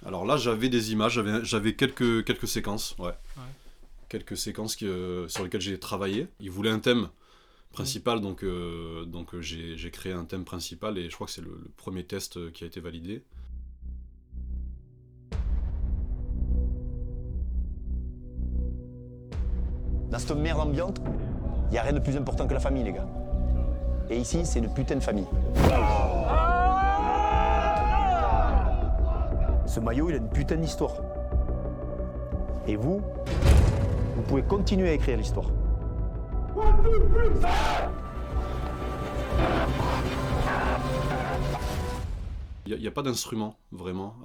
[0.05, 3.07] Alors là, j'avais des images, j'avais, quelques, quelques séquences, ouais.
[3.37, 3.43] Ouais.
[4.09, 4.85] Quelques séquences qui,
[5.27, 6.27] sur lesquelles j'ai travaillé.
[6.39, 7.09] Ils voulaient un thème
[7.71, 11.41] principal, donc, euh, donc euh, j'ai, créé un thème principal, et je crois que c'est
[11.43, 13.21] le, le premier test qui a été validé.
[20.09, 20.99] Dans cette merde ambiante,
[21.67, 23.05] il n'y a rien de plus important que la famille, les gars.
[24.09, 25.27] Et ici, c'est une putain de famille.
[29.67, 30.95] Ce maillot, il a une putain d'histoire.
[32.65, 33.03] Et vous,
[34.15, 35.45] vous pouvez continuer à écrire l'histoire.
[42.65, 44.15] Il n'y a, pas d'instrument, vraiment.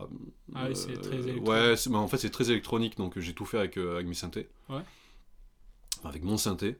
[0.55, 1.47] Ah oui, c'est très électronique.
[1.49, 4.14] Ouais, bah, en fait, c'est très électronique, donc j'ai tout fait avec, euh, avec mes
[4.14, 4.49] synthés.
[4.70, 4.80] Ouais.
[6.05, 6.77] Avec mon synthé,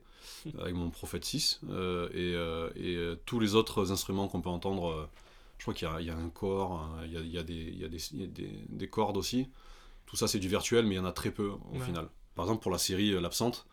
[0.59, 1.59] avec mon Prophet 6.
[1.69, 5.09] euh, et euh, et, euh, tous les autres instruments qu'on peut entendre,
[5.57, 7.37] je crois qu'il y a, il y a un corps, il y a, il y
[7.37, 9.47] a des, il y a des, il y a des, des cordes aussi.
[10.05, 11.85] Tout ça, c'est du virtuel, mais il y en a très peu au Ouais.
[11.85, 12.09] final.
[12.35, 13.65] Par exemple, pour la série L'Absente,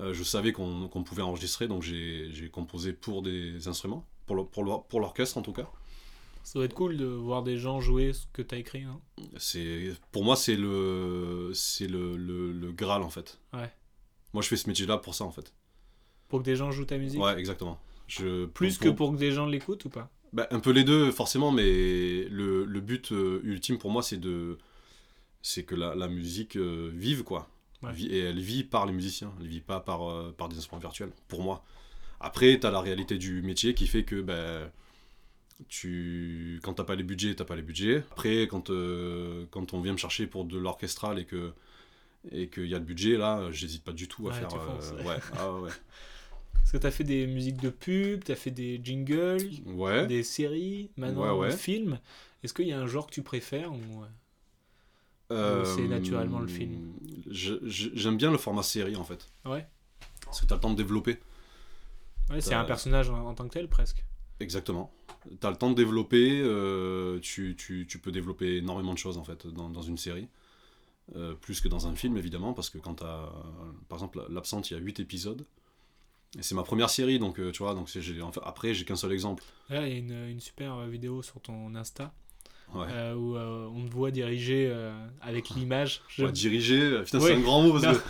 [0.00, 5.42] euh, je savais qu'on pouvait enregistrer, donc j'ai composé pour des instruments, pour l'orchestre en
[5.42, 5.68] tout cas.
[6.42, 8.82] Ça doit être cool de voir des gens jouer ce que t'as écrit.
[8.82, 8.98] hein.
[10.10, 13.70] pour moi c'est le c'est le, le, le graal en fait Ouais.
[14.32, 15.52] Moi je fais ce métier là pour ça en fait.
[16.28, 17.20] Pour que des gens jouent ta musique.
[17.20, 17.78] ouais exactement.
[18.06, 21.10] Je Plus que pour que des gens l'écoutent ou pas Bah, un peu les deux
[21.12, 24.58] forcément mais le, le but euh, ultime pour moi c'est de
[25.42, 27.48] c'est que la, la musique euh, vive quoi.
[27.82, 27.92] Ouais.
[28.02, 29.32] Et elle vit par les musiciens.
[29.40, 31.64] Elle vit pas par euh, par des instruments virtuels pour moi.
[32.20, 34.70] Après t'as la réalité du métier qui fait que ben
[35.68, 38.04] tu quand t'as pas les budgets t'as pas les budgets.
[38.12, 41.52] Après quand euh, quand on vient me chercher pour de l'orchestral et que
[42.30, 44.56] et qu'il y a le budget là j'hésite pas du tout à Ouais, faire tu
[44.58, 44.92] fonces.
[44.92, 45.70] euh, ouais ah ouais
[46.52, 50.90] Parce que t'as fait des musiques de pub, t'as fait des jingles, ouais des séries,
[50.96, 51.50] maintenant Ouais, ouais.
[51.50, 51.98] des films.
[52.44, 53.76] Est-ce qu'il y a un genre que tu préfères ou...
[54.02, 54.06] euh,
[55.32, 56.92] Euh, c'est naturellement le film?
[57.30, 59.66] j'aime bien le format série en fait Ouais.
[60.24, 61.18] parce que t'as le temps de développer
[62.30, 64.04] Ouais, c'est un personnage en, en tant que tel presque.
[64.38, 64.92] Exactement.
[65.40, 69.18] Tu as le temps de développer, euh, tu, tu, tu peux développer énormément de choses
[69.18, 70.28] en fait dans, dans une série.
[71.16, 73.04] Euh, plus que dans un film évidemment, parce que quand tu
[73.88, 75.44] Par exemple, L'Absente, il y a 8 épisodes.
[76.38, 78.84] Et c'est ma première série, donc euh, tu vois, donc c'est- j'ai- enfin, après j'ai
[78.84, 79.42] qu'un seul exemple.
[79.68, 82.12] Là, il y a une, une super euh, vidéo sur ton Insta
[82.72, 82.86] Ouais.
[82.88, 84.72] euh, où euh, on te voit diriger
[85.20, 86.02] avec l'image.
[86.08, 88.02] Je- Ouais, diriger, putain, c'est un grand mot parce que.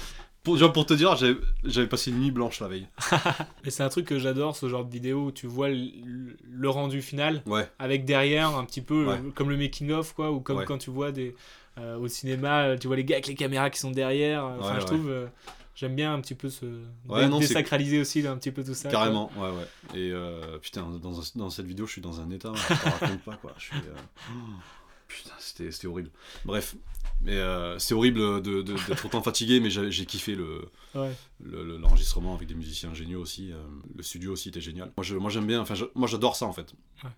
[0.42, 2.86] Pour, te dire, j'avais j'avais passé une nuit blanche la veille.
[3.64, 6.68] Et c'est un truc que j'adore, ce genre de vidéo où tu vois le, le
[6.70, 7.42] rendu final
[7.78, 11.12] avec derrière un petit peu comme le making of quoi, ou comme quand tu vois
[11.12, 11.34] des
[11.78, 14.44] euh, au cinéma, tu vois les gars avec les caméras qui sont derrière.
[14.44, 15.26] Enfin, Ouais, je trouve euh,
[15.74, 16.66] j'aime bien un petit peu ce
[17.08, 18.88] Ouais, non, désacraliser aussi un petit peu tout ça.
[18.88, 18.98] quoi.
[18.98, 19.98] carrément, ouais, ouais.
[20.00, 23.22] Et euh, putain, dans, dans cette vidéo, je suis dans un état, je te raconte
[23.22, 23.54] pas quoi.
[23.58, 23.76] Je suis.
[23.76, 23.94] euh,
[24.30, 24.32] oh,
[25.08, 26.10] putain, c'était horrible.
[26.44, 26.74] Bref,
[27.22, 31.12] mais euh, c'est horrible d'être autant fatigué, mais j'ai kiffé le, Ouais.
[31.42, 33.52] le- le- l'enregistrement avec des musiciens géniaux aussi.
[33.52, 33.62] euh,
[33.96, 34.90] le studio aussi était génial.
[34.96, 36.72] Moi, j'aime bien, enfin, je- moi j'adore ça en fait.
[37.04, 37.10] Ouais.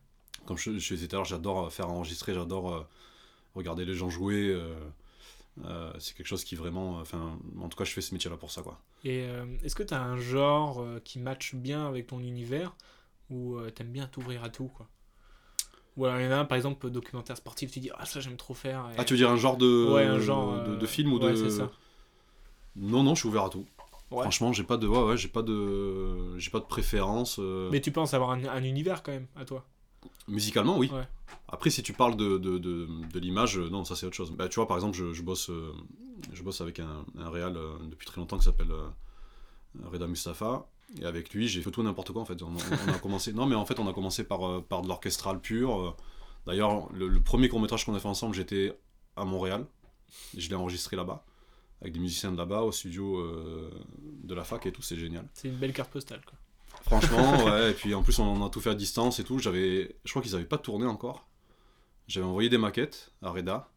[0.47, 2.81] Comme je, je disais tout à l'heure, j'adore faire enregistrer, j'adore euh,
[3.55, 4.49] regarder les gens jouer.
[4.49, 4.75] euh,
[5.65, 6.99] euh, c'est quelque chose qui vraiment.
[6.99, 8.81] Enfin, en tout cas, je fais ce métier-là pour ça quoi.
[9.05, 12.75] Et euh, est-ce que tu as un genre qui matche bien avec ton univers
[13.31, 14.89] ou t'aimes bien t'ouvrir à tout quoi?
[15.97, 18.21] Ou alors il y en a un par exemple documentaire sportif, tu dis ah ça
[18.21, 18.89] j'aime trop faire.
[18.93, 21.19] et- Ah, tu veux dire un genre de, Ouais, un genre, de, de film ou
[21.19, 21.37] ouais, de.
[21.37, 21.71] c'est ça.
[22.77, 23.67] Non, non, je suis ouvert à tout.
[24.11, 24.23] Ouais.
[24.23, 27.39] Franchement, j'ai pas de, ouais, ouais, j'ai pas de, j'ai pas de préférence.
[27.71, 29.67] Mais tu penses avoir un, un univers quand même à toi?
[30.29, 30.91] Musicalement, oui.
[30.93, 31.07] Ouais.
[31.49, 34.31] Après, si tu parles de, de, de, de l'image, euh, non, ça c'est autre chose.
[34.31, 35.73] Bah, tu vois, par exemple, je, je bosse, euh,
[36.33, 38.89] je bosse avec un, un réal euh, depuis très longtemps qui s'appelle euh,
[39.85, 40.67] Reda Mustafa.
[41.01, 42.43] Et avec lui, j'ai fait tout n'importe quoi en fait.
[42.43, 43.33] On, on- on a commencé.
[43.33, 45.97] Non, mais en fait, on a commencé par, par de l'orchestral pur.
[46.47, 48.77] D'ailleurs, le, le premier court métrage qu'on a fait ensemble, j'étais
[49.17, 49.67] à Montréal.
[50.37, 51.25] Et je l'ai enregistré là-bas.
[51.81, 53.27] Avec des musiciens de là-bas, au studio
[54.23, 55.27] de la fac et tout, c'est génial.
[55.35, 56.39] C'est une belle carte postale quoi.
[56.83, 57.71] Franchement, ouais.
[57.71, 59.39] Et puis en plus, on a tout fait à distance et tout.
[59.39, 61.27] J'avais, je crois qu'ils avaient pas tourné encore.
[62.09, 63.69] J'avais envoyé des maquettes à Reda.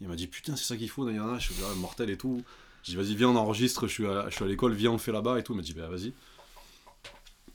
[0.00, 1.38] Il m'a dit putain, c'est ça qu'il faut, Diana.
[1.38, 2.42] Je suis là, mortel et tout.
[2.82, 3.86] J'ai dit vas-y, viens, on enregistre.
[3.86, 5.54] Je suis à, l'école, viens, on le fait là-bas et tout.
[5.54, 6.12] Il m'a dit bah vas-y.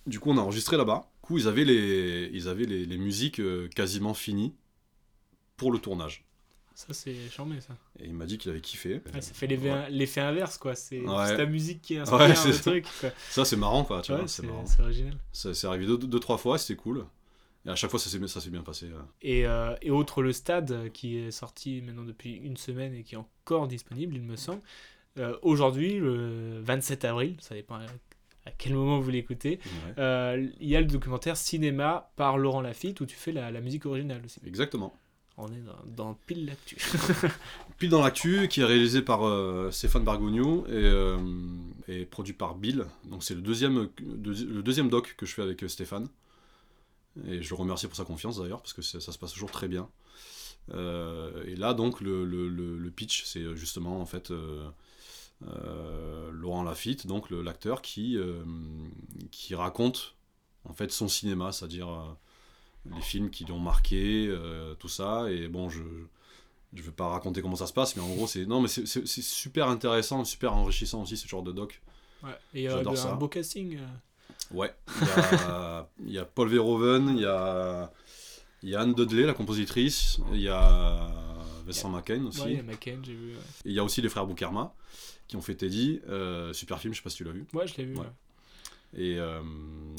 [0.07, 1.09] Du coup, on a enregistré là-bas.
[1.23, 4.55] Du coup, ils avaient les, ils avaient les, les musiques euh, quasiment finies
[5.55, 6.25] pour le tournage.
[6.88, 7.75] Ça, c'est charmé, ça.
[7.99, 9.01] Et il m'a dit qu'il avait kiffé.
[9.13, 10.25] Ouais, ça fait l'effet Ouais.
[10.25, 10.75] inverse, quoi.
[10.75, 11.36] C'est Ouais.
[11.36, 13.09] ta musique qui inspire le truc, quoi.
[13.30, 14.01] Ça, c'est marrant, quoi.
[14.01, 14.65] Tu vois, c'est c'est marrant.
[14.65, 15.17] c'est original.
[15.34, 17.05] Ça c'est arrivé deux, deux, trois fois, c'était cool.
[17.65, 18.86] Et à chaque fois, ça s'est bien passé.
[18.86, 19.01] euh.
[19.21, 23.15] Et, euh, et autre, le stade qui est sorti maintenant depuis une semaine et qui
[23.15, 24.61] est encore disponible, il me semble.
[25.17, 27.86] Euh, Aujourd'hui, le 27 avril, ça dépend à
[28.45, 29.93] à quel moment vous l'écoutez, Ouais.
[29.99, 33.59] euh, il y a le documentaire Cinéma par Laurent Lafitte où tu fais la, la
[33.61, 34.39] musique originale aussi.
[34.47, 34.95] Exactement.
[35.41, 36.77] On est dans, dans l'actu.
[37.77, 41.17] Pile dans l'actu, qui est réalisé par euh, Stéphane Bargogno et, euh,
[41.87, 42.85] et produit par Bill.
[43.05, 46.09] Donc c'est le deuxième, deuxi- le deuxième doc que je fais avec euh, Stéphane.
[47.25, 49.67] Et je le remercie pour sa confiance d'ailleurs, parce que ça se passe toujours très
[49.67, 49.89] bien.
[50.73, 54.31] Et là donc le, le- le- pitch, c'est justement en fait
[56.31, 58.17] Laurent Lafitte, donc l'acteur qui,
[59.31, 60.15] qui raconte
[60.65, 62.17] en fait son cinéma, c'est-à-dire
[62.86, 65.30] les films qui l'ont marqué, euh, tout ça.
[65.32, 65.82] Et bon, je
[66.73, 68.86] je vais pas raconter comment ça se passe, mais en gros, c'est non, mais c'est-
[69.21, 71.82] super intéressant, super enrichissant aussi ce genre de doc.
[72.23, 72.30] Ouais.
[72.53, 73.11] Et euh, J'adore ça.
[73.11, 73.77] un beau casting.
[73.77, 73.88] euh.
[74.51, 74.71] Ouais.
[75.01, 77.91] Il y a, il y a Paul Verhoeven, il y a,
[78.61, 81.09] il y a Anne Dudley, la compositrice, il y a
[81.65, 82.41] Vincent McCain aussi.
[82.41, 83.32] Ouais, il y a McCain, j'ai vu.
[83.32, 83.39] ouais.
[83.65, 84.73] Et il y a aussi les frères Boukerma
[85.27, 87.45] qui ont fait Teddy, euh, super film, je sais pas si tu l'as vu.
[87.53, 87.95] Ouais, je l'ai vu.
[87.97, 88.05] Ouais.
[88.97, 89.41] Et euh,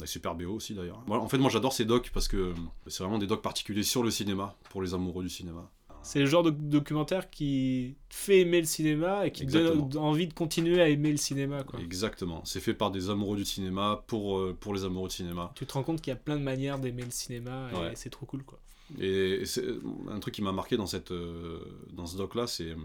[0.05, 1.01] super BO aussi d'ailleurs.
[1.07, 2.53] Voilà, en fait, moi j'adore ces docs parce que
[2.87, 5.69] c'est vraiment des docs particuliers sur le cinéma, pour les amoureux du cinéma.
[6.03, 9.67] C'est le genre de documentaire qui te fait aimer le cinéma et qui te donne
[9.67, 10.07] Exactement.
[10.09, 11.63] envie de continuer à aimer le cinéma.
[11.63, 11.79] Quoi.
[11.79, 12.41] Exactement.
[12.43, 15.51] C'est fait par des amoureux du cinéma pour, euh, pour les amoureux de cinéma.
[15.55, 17.91] Tu te rends compte qu'il y a plein de manières d'aimer le cinéma et Ouais.
[17.95, 18.43] c'est trop cool.
[18.43, 18.59] quoi.
[18.99, 19.63] Et, et c'est
[20.09, 21.59] un truc qui m'a marqué dans, cette, euh,
[21.93, 22.71] dans ce doc-là, c'est.
[22.71, 22.75] euh,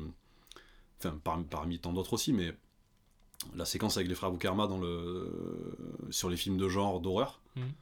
[0.99, 2.55] Enfin, par- parmi tant d'autres aussi, mais
[3.55, 5.31] la séquence avec les frères Boukarma dans le,
[6.11, 7.41] sur les films de genre d'horreur.
[7.57, 7.73] Mhm.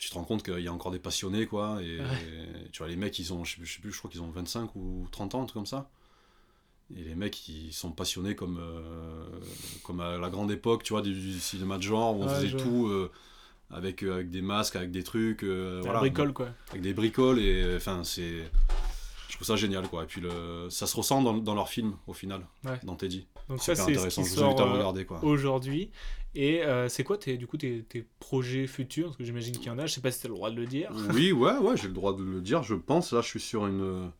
[0.00, 1.78] Tu te rends compte qu'il y a encore des passionnés, quoi.
[1.82, 2.68] Et, Ouais.
[2.72, 5.06] tu vois, les mecs, ils ont, je sais, plus, je crois qu'ils ont 25 ou
[5.12, 5.88] 30 ans, un truc comme ça.
[6.96, 9.24] Et les mecs, ils sont passionnés comme, euh,
[9.84, 12.34] comme à la grande époque, tu vois, du, du cinéma de genre, où on Ouais,
[12.34, 13.10] faisait je tout euh,
[13.70, 15.44] avec, euh, avec des masques, avec des trucs.
[15.44, 16.00] euh, voilà.
[16.00, 16.48] bricole, quoi.
[16.70, 18.50] Avec des bricoles, et enfin, c'est.
[19.40, 20.02] Je trouve ça génial, quoi.
[20.02, 20.68] Et puis, le...
[20.68, 22.80] ça se ressent dans, dans leur film, au final, Ouais.
[22.82, 23.26] dans Teddy.
[23.48, 24.22] Donc ça, c'est ce intéressant.
[24.22, 25.22] qui invite à sort euh, regarder, quoi.
[25.24, 25.90] aujourd'hui.
[26.34, 29.06] Et euh, c'est quoi tes, du coup tes, tes projets futurs?
[29.06, 29.86] Parce que j'imagine qu'il y en a.
[29.86, 30.90] Je sais pas si t'as le droit de le dire.
[31.14, 33.12] Oui, ouais, ouais, j'ai le droit de le dire, je pense.
[33.12, 34.10] Là, je suis sur une,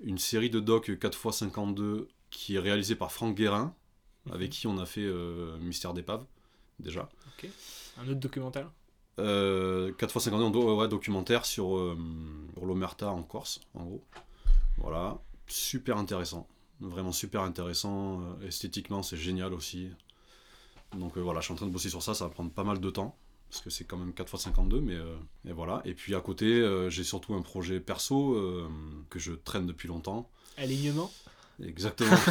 [0.00, 3.74] une série de docs 4x52 qui est réalisée par Franck Guérin,
[4.32, 6.24] avec qui on a fait euh, Mystère d'épave,
[6.80, 7.08] déjà.
[7.38, 7.48] Ok.
[7.98, 8.70] Un autre documentaire?
[9.18, 11.96] Euh, 4x52, on doit- ouais, documentaire sur, euh,
[12.54, 14.04] sur l'Omerta en Corse, en gros.
[14.78, 16.46] Voilà, super intéressant.
[16.80, 18.20] Vraiment super intéressant.
[18.20, 19.88] Euh, esthétiquement, c'est génial aussi.
[20.96, 22.64] Donc euh, voilà, je suis en train de bosser sur ça, ça va prendre pas
[22.64, 23.16] mal de temps.
[23.50, 25.16] Parce que c'est quand même 4x52, mais euh,
[25.48, 25.80] et voilà.
[25.84, 28.36] Et puis à côté, j'ai surtout un projet perso
[29.08, 30.28] que je traîne depuis longtemps.
[30.58, 31.10] Alignement?
[31.64, 32.10] Exactement.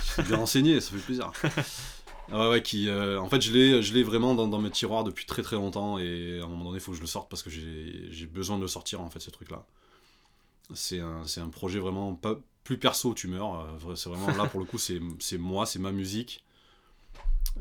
[0.00, 1.30] je suis bien renseigné, ça fait plaisir.
[2.30, 5.26] Ouais, ouais, qui, euh, en fait, je l'ai, je l'ai vraiment dans, mes tiroirs depuis
[5.26, 7.42] très très longtemps et à un moment donné, il faut que je le sorte parce
[7.42, 9.64] que j'ai, besoin de le sortir en fait, ce truc-là.
[10.72, 13.66] C'est un, c'est un projet vraiment pas plus perso, tu meurs.
[13.84, 15.00] euh, C'est vraiment là pour le coup, c'est,
[15.38, 16.44] moi, c'est ma musique.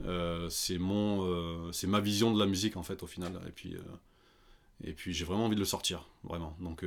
[0.05, 3.41] Euh, c'est mon, c'est ma vision de la musique en fait au final.
[3.47, 3.75] Et puis,
[4.83, 6.55] et puis j'ai vraiment envie de le sortir, vraiment.
[6.59, 6.85] Donc,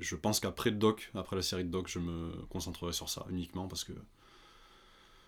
[0.00, 3.24] je pense qu'après le doc, après la série de doc, je me concentrerai sur ça
[3.30, 3.92] uniquement parce que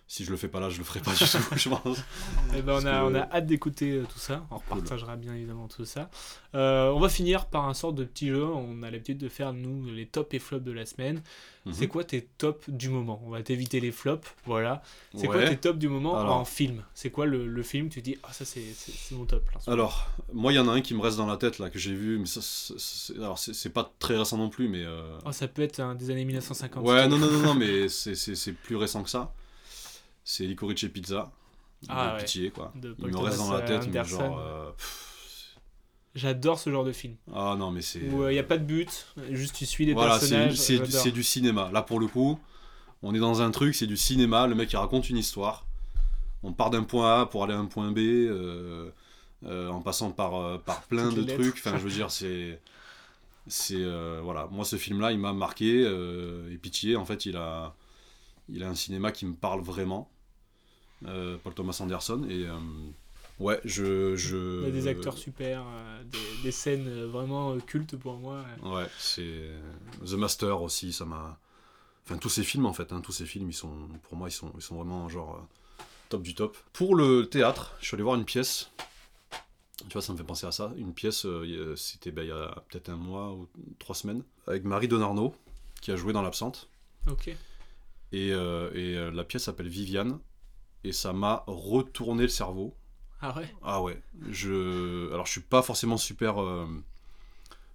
[0.06, 1.98] si je le fais pas là, je le ferai pas du tout, je pense.
[2.54, 4.46] Eh ben, on, a, que- on a hâte d'écouter euh, tout ça.
[4.50, 6.10] On repartagera bien évidemment tout ça.
[6.54, 8.44] Euh, on va finir par un sort de petit jeu.
[8.44, 11.22] On a l'habitude de faire, nous, les tops et flops de la semaine.
[11.64, 11.72] Mhm.
[11.72, 13.22] C'est quoi tes tops du moment?
[13.26, 14.28] On va t'éviter les flops.
[14.44, 14.82] Voilà.
[15.16, 16.36] C'est quoi tes tops du moment Alors.
[16.36, 16.84] en film?
[16.92, 17.88] C'est quoi le, le film?
[17.88, 18.62] Tu dis, ah, ça, c'est
[19.12, 19.48] mon top.
[19.52, 19.72] là.
[19.72, 21.78] Alors, moi, il y en a un qui me reste dans la tête là que
[21.78, 22.40] j'ai vu, mais ça,
[23.16, 26.10] alors c'est pas très récent non plus, mais euh, Oh, ça peut être un des
[26.10, 26.84] années 1950.
[26.86, 29.32] ouais, non, non, non, non, mais c'est- c'est c'est plus récent que ça.
[30.24, 31.30] C'est Licorice Pizza.
[31.88, 32.18] Ah de ouais.
[32.24, 32.72] pitié, quoi.
[32.74, 34.38] De Il me reste dans la tête, mais genre.
[34.38, 34.70] euh,
[36.14, 37.16] J'adore ce genre de film.
[37.34, 38.00] ah non, mais c'est.
[38.08, 40.54] Où il n'y a pas de but, juste tu suis les Voilà, c'est personnages.
[40.86, 41.02] j'adore.
[41.02, 41.70] c'est du cinéma.
[41.72, 42.38] Là, pour le coup,
[43.02, 44.46] on est dans un truc, c'est du cinéma.
[44.46, 45.66] Le mec, il raconte une histoire.
[46.44, 48.90] On part d'un point A pour aller à un point B, euh,
[49.44, 51.34] euh, en passant par, euh, par plein de lettres.
[51.42, 51.56] trucs.
[51.58, 52.60] Enfin, je veux dire, c'est.
[53.48, 53.74] C'est.
[53.76, 55.82] euh, voilà, moi, ce film-là, il m'a marqué.
[55.84, 57.74] euh, et pitié, en fait, il a,
[58.48, 60.08] il a un cinéma qui me parle vraiment.
[61.06, 62.26] Euh, Paul Thomas Anderson.
[62.28, 62.46] Et.
[62.46, 62.58] euh,
[63.40, 64.14] Ouais, je.
[64.14, 64.60] je...
[64.60, 68.44] Il y a des acteurs super, euh, des, des scènes vraiment cultes pour moi.
[68.62, 69.50] Ouais, c'est.
[70.06, 71.36] The Master aussi, ça m'a.
[72.06, 74.32] Enfin, tous ces films en fait, hein, tous ces films, ils sont, pour moi, ils
[74.32, 75.44] sont, ils sont vraiment genre
[76.10, 76.56] top du top.
[76.72, 78.70] Pour le théâtre, je suis allé voir une pièce.
[79.88, 80.72] Tu vois, ça me fait penser à ça.
[80.76, 83.48] Une pièce, euh, c'était ben, il y a peut-être un mois ou
[83.80, 85.34] trois semaines, avec Marie Donarno,
[85.80, 86.68] qui a joué dans l'absente.
[87.10, 87.28] Ok.
[88.12, 90.20] Et, euh, et euh, la pièce s'appelle Viviane.
[90.84, 92.74] Et ça m'a retourné le cerveau.
[93.20, 93.54] Ah ouais?
[93.62, 94.00] Ah ouais.
[94.30, 95.10] Je...
[95.12, 96.66] Alors je suis pas forcément super, euh,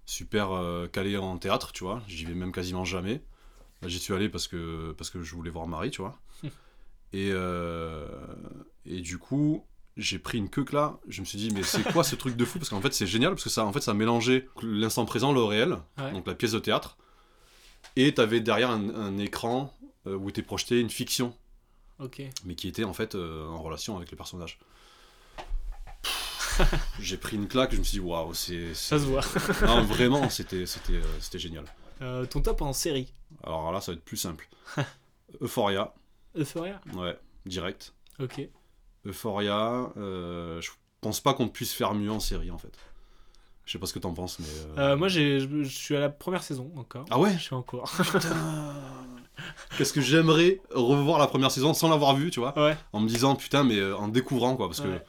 [0.06, 2.02] super euh, calé en théâtre, tu vois.
[2.06, 3.20] J'y vais même quasiment jamais.
[3.84, 6.18] J'y suis allé parce que, parce que je voulais voir Marie, tu vois.
[7.12, 8.06] et, euh,
[8.86, 9.64] et du coup,
[9.96, 10.98] j'ai pris une queue là.
[11.08, 12.58] Je me suis dit, mais c'est quoi ce truc de fou?
[12.58, 15.42] Parce qu'en fait, c'est génial parce que ça, en fait, ça mélangeait l'instant présent, le
[15.42, 16.12] réel, Ouais.
[16.12, 16.96] donc la pièce de théâtre.
[17.96, 19.74] Et t'avais derrière un, un écran
[20.06, 21.34] où était projeté une fiction
[22.44, 24.58] Mais qui était en fait euh, en relation avec les personnages.
[27.00, 28.74] J'ai pris une claque, je me suis dit waouh, c'est.
[28.74, 29.22] Ça se voit.
[29.66, 31.64] non, vraiment, c'était euh, génial.
[32.02, 34.48] Euh, ton top en série Alors là, ça va être plus simple.
[35.40, 35.94] Euphoria,
[36.36, 37.94] Euphoria ouais, direct.
[38.18, 38.40] Ok.
[39.06, 40.70] Euphoria, euh, je
[41.00, 42.76] pense pas qu'on puisse faire mieux en série en fait.
[43.64, 44.96] Je sais pas ce que t'en penses, mais.
[44.96, 47.04] moi, je suis à la première saison encore.
[47.10, 47.32] Ah ouais?
[47.34, 47.90] Je suis en cours.
[49.76, 52.76] Qu'est-ce que j'aimerais revoir la première saison sans l'avoir vue, tu vois ouais.
[52.92, 55.02] En me disant putain, mais euh, en découvrant quoi, parce que Ouais.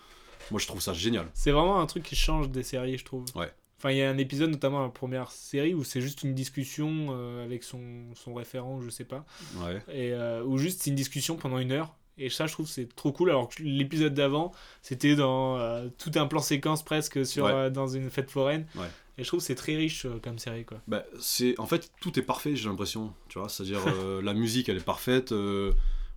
[0.52, 1.28] moi je trouve ça génial.
[1.34, 3.26] C'est vraiment un truc qui change des séries, je trouve.
[3.36, 3.52] Ouais.
[3.78, 7.08] Enfin, il y a un épisode, notamment la première série, où c'est juste une discussion
[7.10, 7.80] euh, avec son,
[8.14, 9.26] son référent, je sais pas.
[9.58, 9.78] Ouais.
[9.92, 11.96] Et euh, où juste c'est une discussion pendant une heure.
[12.20, 13.32] Et ça, je trouve c'est trop cool.
[13.32, 14.52] Alors que l'épisode d'avant,
[14.84, 17.72] c'était dans euh, tout un plan séquence presque sur, Ouais.
[17.72, 18.68] dans une fête foraine.
[18.76, 18.86] Ouais.
[19.22, 20.82] Et je trouve que c'est très riche euh, comme série, quoi.
[20.88, 23.50] Bah, c'est en fait tout est parfait j'ai l'impression tu vois.
[23.50, 23.80] C'est à dire
[24.24, 25.74] la musique elle est parfaite euh,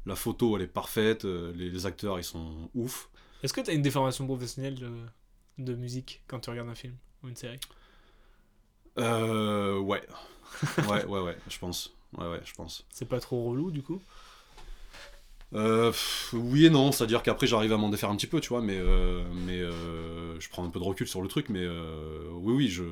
[0.07, 3.11] la photo elle est parfaite euh, les, les acteurs ils sont ouf.
[3.43, 4.91] Est-ce que tu as une déformation professionnelle de,
[5.59, 7.61] de musique quand tu regardes un film ou une série?
[8.99, 10.03] Euh, ouais.
[10.89, 11.93] Ouais ouais ouais je pense.
[12.17, 12.87] Ouais ouais je pense.
[12.91, 14.01] C'est pas trop relou, du coup?
[15.55, 18.27] Euh, pff, oui et non c'est à dire qu'après j'arrive à m'en défaire un petit
[18.27, 21.29] peu tu vois mais euh, mais euh, je prends un peu de recul sur le
[21.29, 22.83] truc mais euh, oui oui je,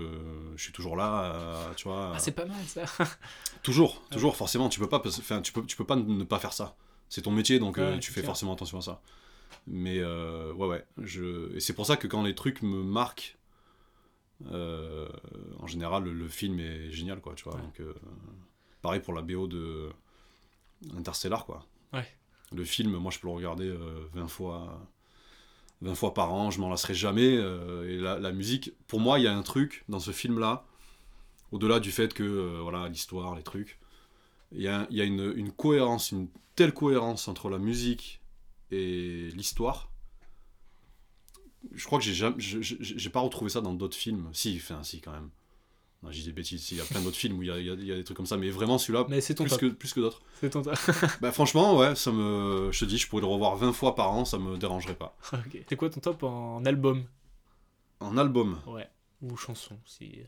[0.54, 2.84] je suis toujours là tu vois Ah, c'est pas mal, ça
[3.64, 5.00] Toujours, toujours, forcément, tu peux pas,
[5.42, 6.76] tu peux, tu peux pas ne pas faire ça.
[7.08, 8.26] C'est ton métier, donc Ouais, tu fais clair.
[8.26, 9.00] forcément attention à ça.
[9.66, 11.54] Mais ouais, ouais, je...
[11.56, 13.36] et c'est pour ça que quand les trucs me marquent,
[14.50, 17.54] en général, le, le film est génial, quoi, tu vois.
[17.54, 17.62] Ouais.
[17.62, 17.94] Donc, euh,
[18.82, 19.90] pareil pour la BO de
[20.96, 21.64] Interstellar, quoi.
[22.55, 24.88] Le film, moi, je peux le regarder euh, 20 fois.
[25.82, 27.36] 20 fois par an, je m'en lasserai jamais.
[27.36, 30.64] euh, et la, musique, pour moi, il y a un truc dans ce film-là,
[31.50, 33.78] au-delà du fait que, euh, voilà, l'histoire, les trucs,
[34.53, 38.20] il y a, une, cohérence, une telle cohérence entre la musique
[38.70, 39.90] et l'histoire.
[41.72, 42.36] Je crois que j'ai jamais,
[43.12, 44.28] pas retrouvé ça dans d'autres films.
[44.32, 45.30] Si, enfin, si, quand même.
[46.03, 46.70] Non, j'ai des bêtises.
[46.72, 48.26] Il y a plein d'autres films où il y a, y y des trucs comme
[48.26, 49.61] ça, mais vraiment celui-là, Mais c'est ton plus top.
[49.61, 50.20] que, plus que d'autres.
[50.40, 50.74] C'est ton top.
[51.20, 52.70] Bah, franchement, ouais, ça me.
[52.72, 55.16] Je te dis, je pourrais le revoir 20 fois par an, ça me dérangerait pas.
[55.32, 55.59] ok.
[55.68, 57.05] C'est quoi ton top en album?
[58.00, 58.88] En album, Ouais.
[59.20, 60.18] Ou chanson, si.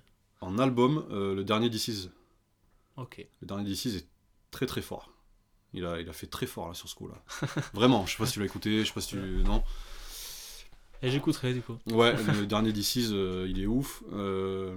[0.40, 2.08] en album, euh, le dernier Is.
[2.96, 3.26] Ok.
[3.40, 4.06] Le dernier Is est
[4.52, 5.10] très très fort.
[5.72, 7.20] Il a, il a fait très fort là sur ce coup-là.
[7.72, 9.16] Vraiment, je sais pas si tu l'as écouté, je sais pas si tu.
[9.44, 9.64] Non.
[11.04, 11.76] Et j'écouterai, du coup.
[11.90, 14.02] Ouais, le dernier Is, euh, il est ouf.
[14.12, 14.74] Euh,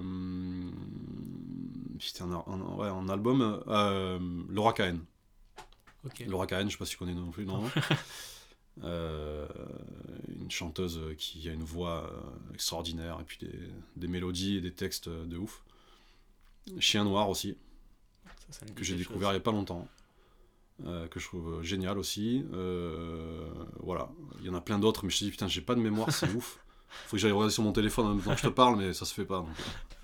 [1.98, 4.18] Putain, en, en- ouais, en album, euh,
[4.50, 5.00] Laura Cahen.
[6.04, 6.24] Ok.
[6.28, 7.62] Laura Cahen, je sais pas si tu connais non plus, non
[8.84, 9.48] Euh,
[10.40, 13.58] Une chanteuse qui a une voix euh, extraordinaire et puis des,
[13.96, 15.64] des mélodies et des textes de ouf.
[16.78, 17.56] Chien Noir aussi,
[18.50, 19.88] Ça, ça que j'ai découvert il y a pas longtemps.
[20.86, 22.44] Euh, que je trouve génial aussi.
[22.52, 23.46] Euh,
[23.80, 24.08] voilà,
[24.40, 26.10] il y en a plein d'autres, mais je te dis, putain, j'ai pas de mémoire,
[26.12, 26.60] c'est ouf.
[27.06, 28.94] Faut que j'aille regarder sur mon téléphone en même temps que je te parle, mais
[28.94, 29.44] ça se fait pas.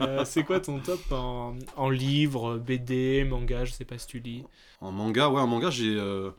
[0.00, 4.18] Euh, c'est quoi ton top en, en livre, BD, manga Je sais pas si tu
[4.20, 4.44] lis.
[4.82, 6.30] En manga, ouais, en manga, j'ai euh,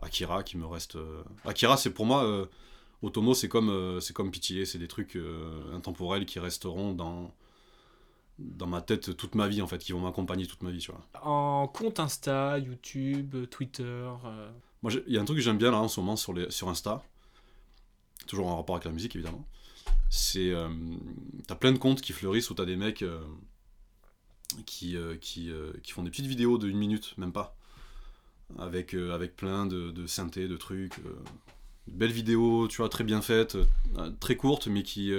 [0.00, 0.96] Akira qui me reste.
[0.96, 2.46] euh, Akira, c'est pour moi, euh,
[3.02, 7.30] Otomo, c'est comme, euh, c'est comme Pitié, c'est des trucs euh, intemporels qui resteront dans,
[8.38, 10.92] dans ma tête toute ma vie, en fait, qui vont m'accompagner toute ma vie, tu
[10.92, 11.04] vois.
[11.22, 13.82] En compte Insta, YouTube, Twitter.
[13.82, 14.50] euh,
[14.82, 16.50] Moi, il y a un truc que j'aime bien là en ce moment sur, les,
[16.50, 17.02] sur Insta,
[18.26, 19.44] toujours en rapport avec la musique évidemment.
[20.08, 20.50] C'est.
[20.52, 20.68] euh,
[21.46, 23.20] t'as plein de comptes qui fleurissent où t'as des mecs euh,
[24.66, 25.50] qui, qui,
[25.82, 27.56] qui font des petites vidéos de une minute, même pas.
[28.58, 30.94] Avec, avec plein de, de synthés, de trucs.
[31.86, 33.58] belles vidéos, tu vois, très bien faites,
[34.20, 35.12] très courtes, mais qui.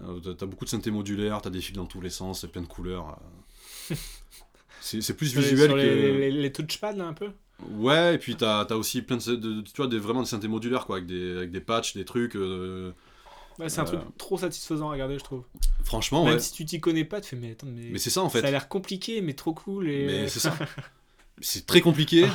[0.00, 2.66] Euh, t'as- beaucoup de synthés modulaires, t'as des fils dans tous les sens, plein de
[2.66, 3.18] couleurs.
[3.90, 3.94] euh.
[4.80, 5.76] c'est plus sur les- visuel que.
[5.76, 7.30] les, les, les touchpads, là, un peu?
[7.70, 10.48] Ouais, et puis t'as as aussi plein de, de- tu vois, des, vraiment des synthés
[10.48, 12.34] modulaires, quoi, avec des, avec des patchs, des trucs.
[12.36, 12.92] euh,
[13.58, 15.44] Ouais, c'est un Euh, truc trop satisfaisant à regarder, je trouve.
[15.84, 16.40] franchement, Même ouais.
[16.40, 17.90] si tu t'y connais pas, tu fais, mais attends, mais.
[17.92, 18.40] Mais c'est ça, en fait.
[18.40, 19.90] Ça a l'air compliqué, mais trop cool.
[19.90, 20.06] Et...
[20.06, 20.56] Mais c'est ça.
[21.44, 22.26] C'est très compliqué,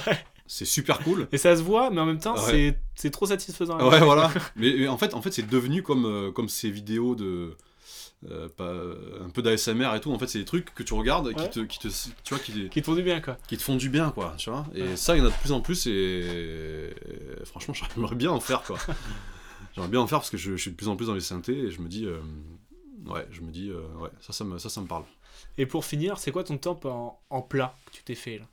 [0.48, 1.28] c'est super cool.
[1.32, 2.76] Et ça se voit, mais en même temps, Ouais.
[2.96, 3.78] c'est- trop satisfaisant.
[3.90, 4.32] Ouais, voilà.
[4.56, 7.56] Mais, mais en fait, en fait c'est devenu comme, euh, comme ces vidéos de.
[8.32, 8.74] euh, pas,
[9.24, 10.12] un peu d'ASMR et tout.
[10.12, 11.34] En fait, c'est des trucs que tu regardes Ouais.
[11.36, 11.88] qui, te, qui te.
[12.24, 13.38] Tu vois, qui, Qui te font du bien, quoi.
[13.48, 14.34] qui te font du bien, quoi.
[14.38, 14.96] Tu vois et Ouais.
[14.96, 15.92] ça, il y en a de plus en plus et.
[15.92, 18.78] et franchement, j'aimerais bien en faire, quoi.
[19.76, 21.20] j'aimerais bien en faire parce que je, je suis de plus en plus dans les
[21.22, 22.06] synthés et je me dis.
[22.06, 22.20] euh,
[23.06, 23.70] ouais, je me dis.
[23.70, 25.04] euh, ouais, ça, ça me, ça, ça me parle.
[25.60, 28.46] Et pour finir, c'est quoi ton top en, en plat que tu t'es fait là?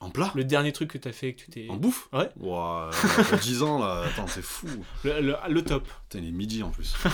[0.00, 1.66] En plat Le dernier truc que t'as fait, que tu t'es.
[1.68, 2.28] En bouffe Ouais.
[2.38, 4.04] Pour 10 ans, là.
[4.06, 4.68] Attends, c'est fou.
[5.04, 5.88] Le, le- le top.
[6.08, 6.94] Putain, il est midi en plus.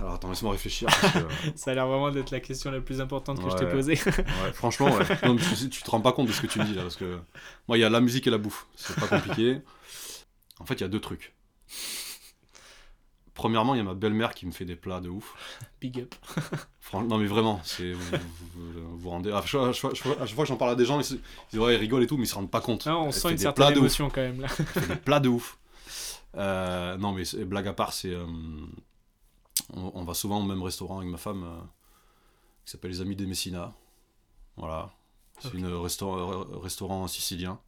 [0.00, 0.88] Alors attends, laisse-moi réfléchir.
[0.88, 1.18] Parce que,
[1.56, 3.94] Ça a l'air vraiment d'être la question la plus importante que je t'ai posée.
[4.06, 5.04] ouais, franchement, ouais.
[5.24, 6.82] Non, tu, tu te rends pas compte de ce que tu me dis là.
[6.82, 7.18] Parce que
[7.66, 8.66] moi, il y a la musique et la bouffe.
[8.76, 9.60] C'est pas compliqué.
[10.60, 11.34] En fait, il y a deux trucs.
[13.38, 15.34] Premièrement, il y a ma belle-mère qui me fait des plats de ouf.
[15.80, 16.14] Big up.
[16.94, 18.16] Non, mais vraiment, c'est vous
[18.54, 19.30] vous, vous rendez.
[19.30, 21.20] À chaque, fois- à chaque fois- que j'en parle à des gens, ils, ils
[21.50, 22.86] disent ouais, ils rigolent et tout, mais ils se rendent pas compte.
[22.86, 24.48] Non, on Elle sent une certaine émotion quand même là.
[24.88, 25.58] Des plats de ouf.
[26.36, 28.10] Euh, non, mais blague à part, c'est.
[28.14, 28.24] euh,
[29.74, 31.60] on, on va souvent au même restaurant avec ma femme euh,
[32.64, 33.74] qui s'appelle Les Amis des Messina.
[34.56, 34.90] Voilà.
[35.40, 37.60] C'est restaurant, restaurant sicilien.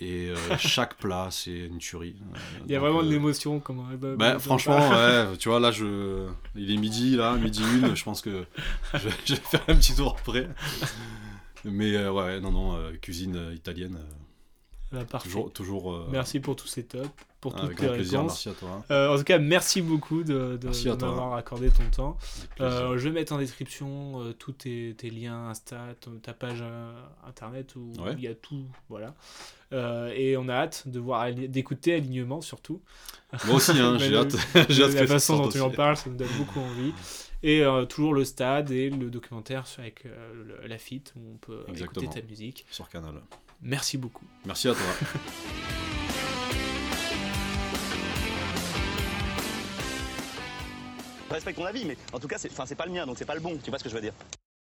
[0.00, 2.16] Et euh, chaque plat, c'est une tuerie.
[2.20, 3.58] Euh, Il y a vraiment de euh, l'émotion.
[3.58, 3.84] Comment...
[3.84, 6.28] bah, bah, bah, franchement, bah, ouais, tu vois, là, je...
[6.54, 8.44] il est midi, là, midi une, je pense que
[8.94, 10.48] je, je vais faire un petit tour après.
[11.64, 13.98] Mais ouais, non, non, cuisine italienne,
[14.92, 15.28] bah, parfait.
[15.28, 15.52] toujours...
[15.52, 17.08] toujours euh, Merci pour tous ces tops,
[17.40, 18.46] pour toutes avec tes plaisir, réponses.
[18.46, 18.84] merci à toi.
[18.90, 22.16] Euh, en tout cas, merci beaucoup de, de- de m'avoir accordé ton temps.
[22.60, 25.78] Euh, je vais mettre en description tous tes, tes liens Insta,
[26.22, 26.62] ta page
[27.26, 28.14] internet où Ouais.
[28.14, 28.64] il y a tout.
[28.88, 29.14] Voilà.
[30.14, 32.80] Et on a hâte de voir, d'écouter Alignement surtout.
[33.46, 34.34] Moi aussi, hein, j'ai hâte,
[34.70, 36.92] j'ai hâte la que façon dont tu en parles, ça me donne beaucoup envie.
[37.42, 40.32] Et euh, toujours le stade et le documentaire avec euh,
[40.62, 42.02] le- la fit où on peut Exactement.
[42.06, 42.64] écouter ta musique.
[42.70, 43.14] Sur Canal.
[43.60, 44.24] Merci beaucoup.
[44.44, 44.82] Merci à toi.
[51.28, 53.18] Je respecte ton avis, mais en tout cas, c'est enfin, c'est pas le mien, donc
[53.18, 53.58] c'est pas le bon.
[53.62, 54.14] Tu vois ce que je veux dire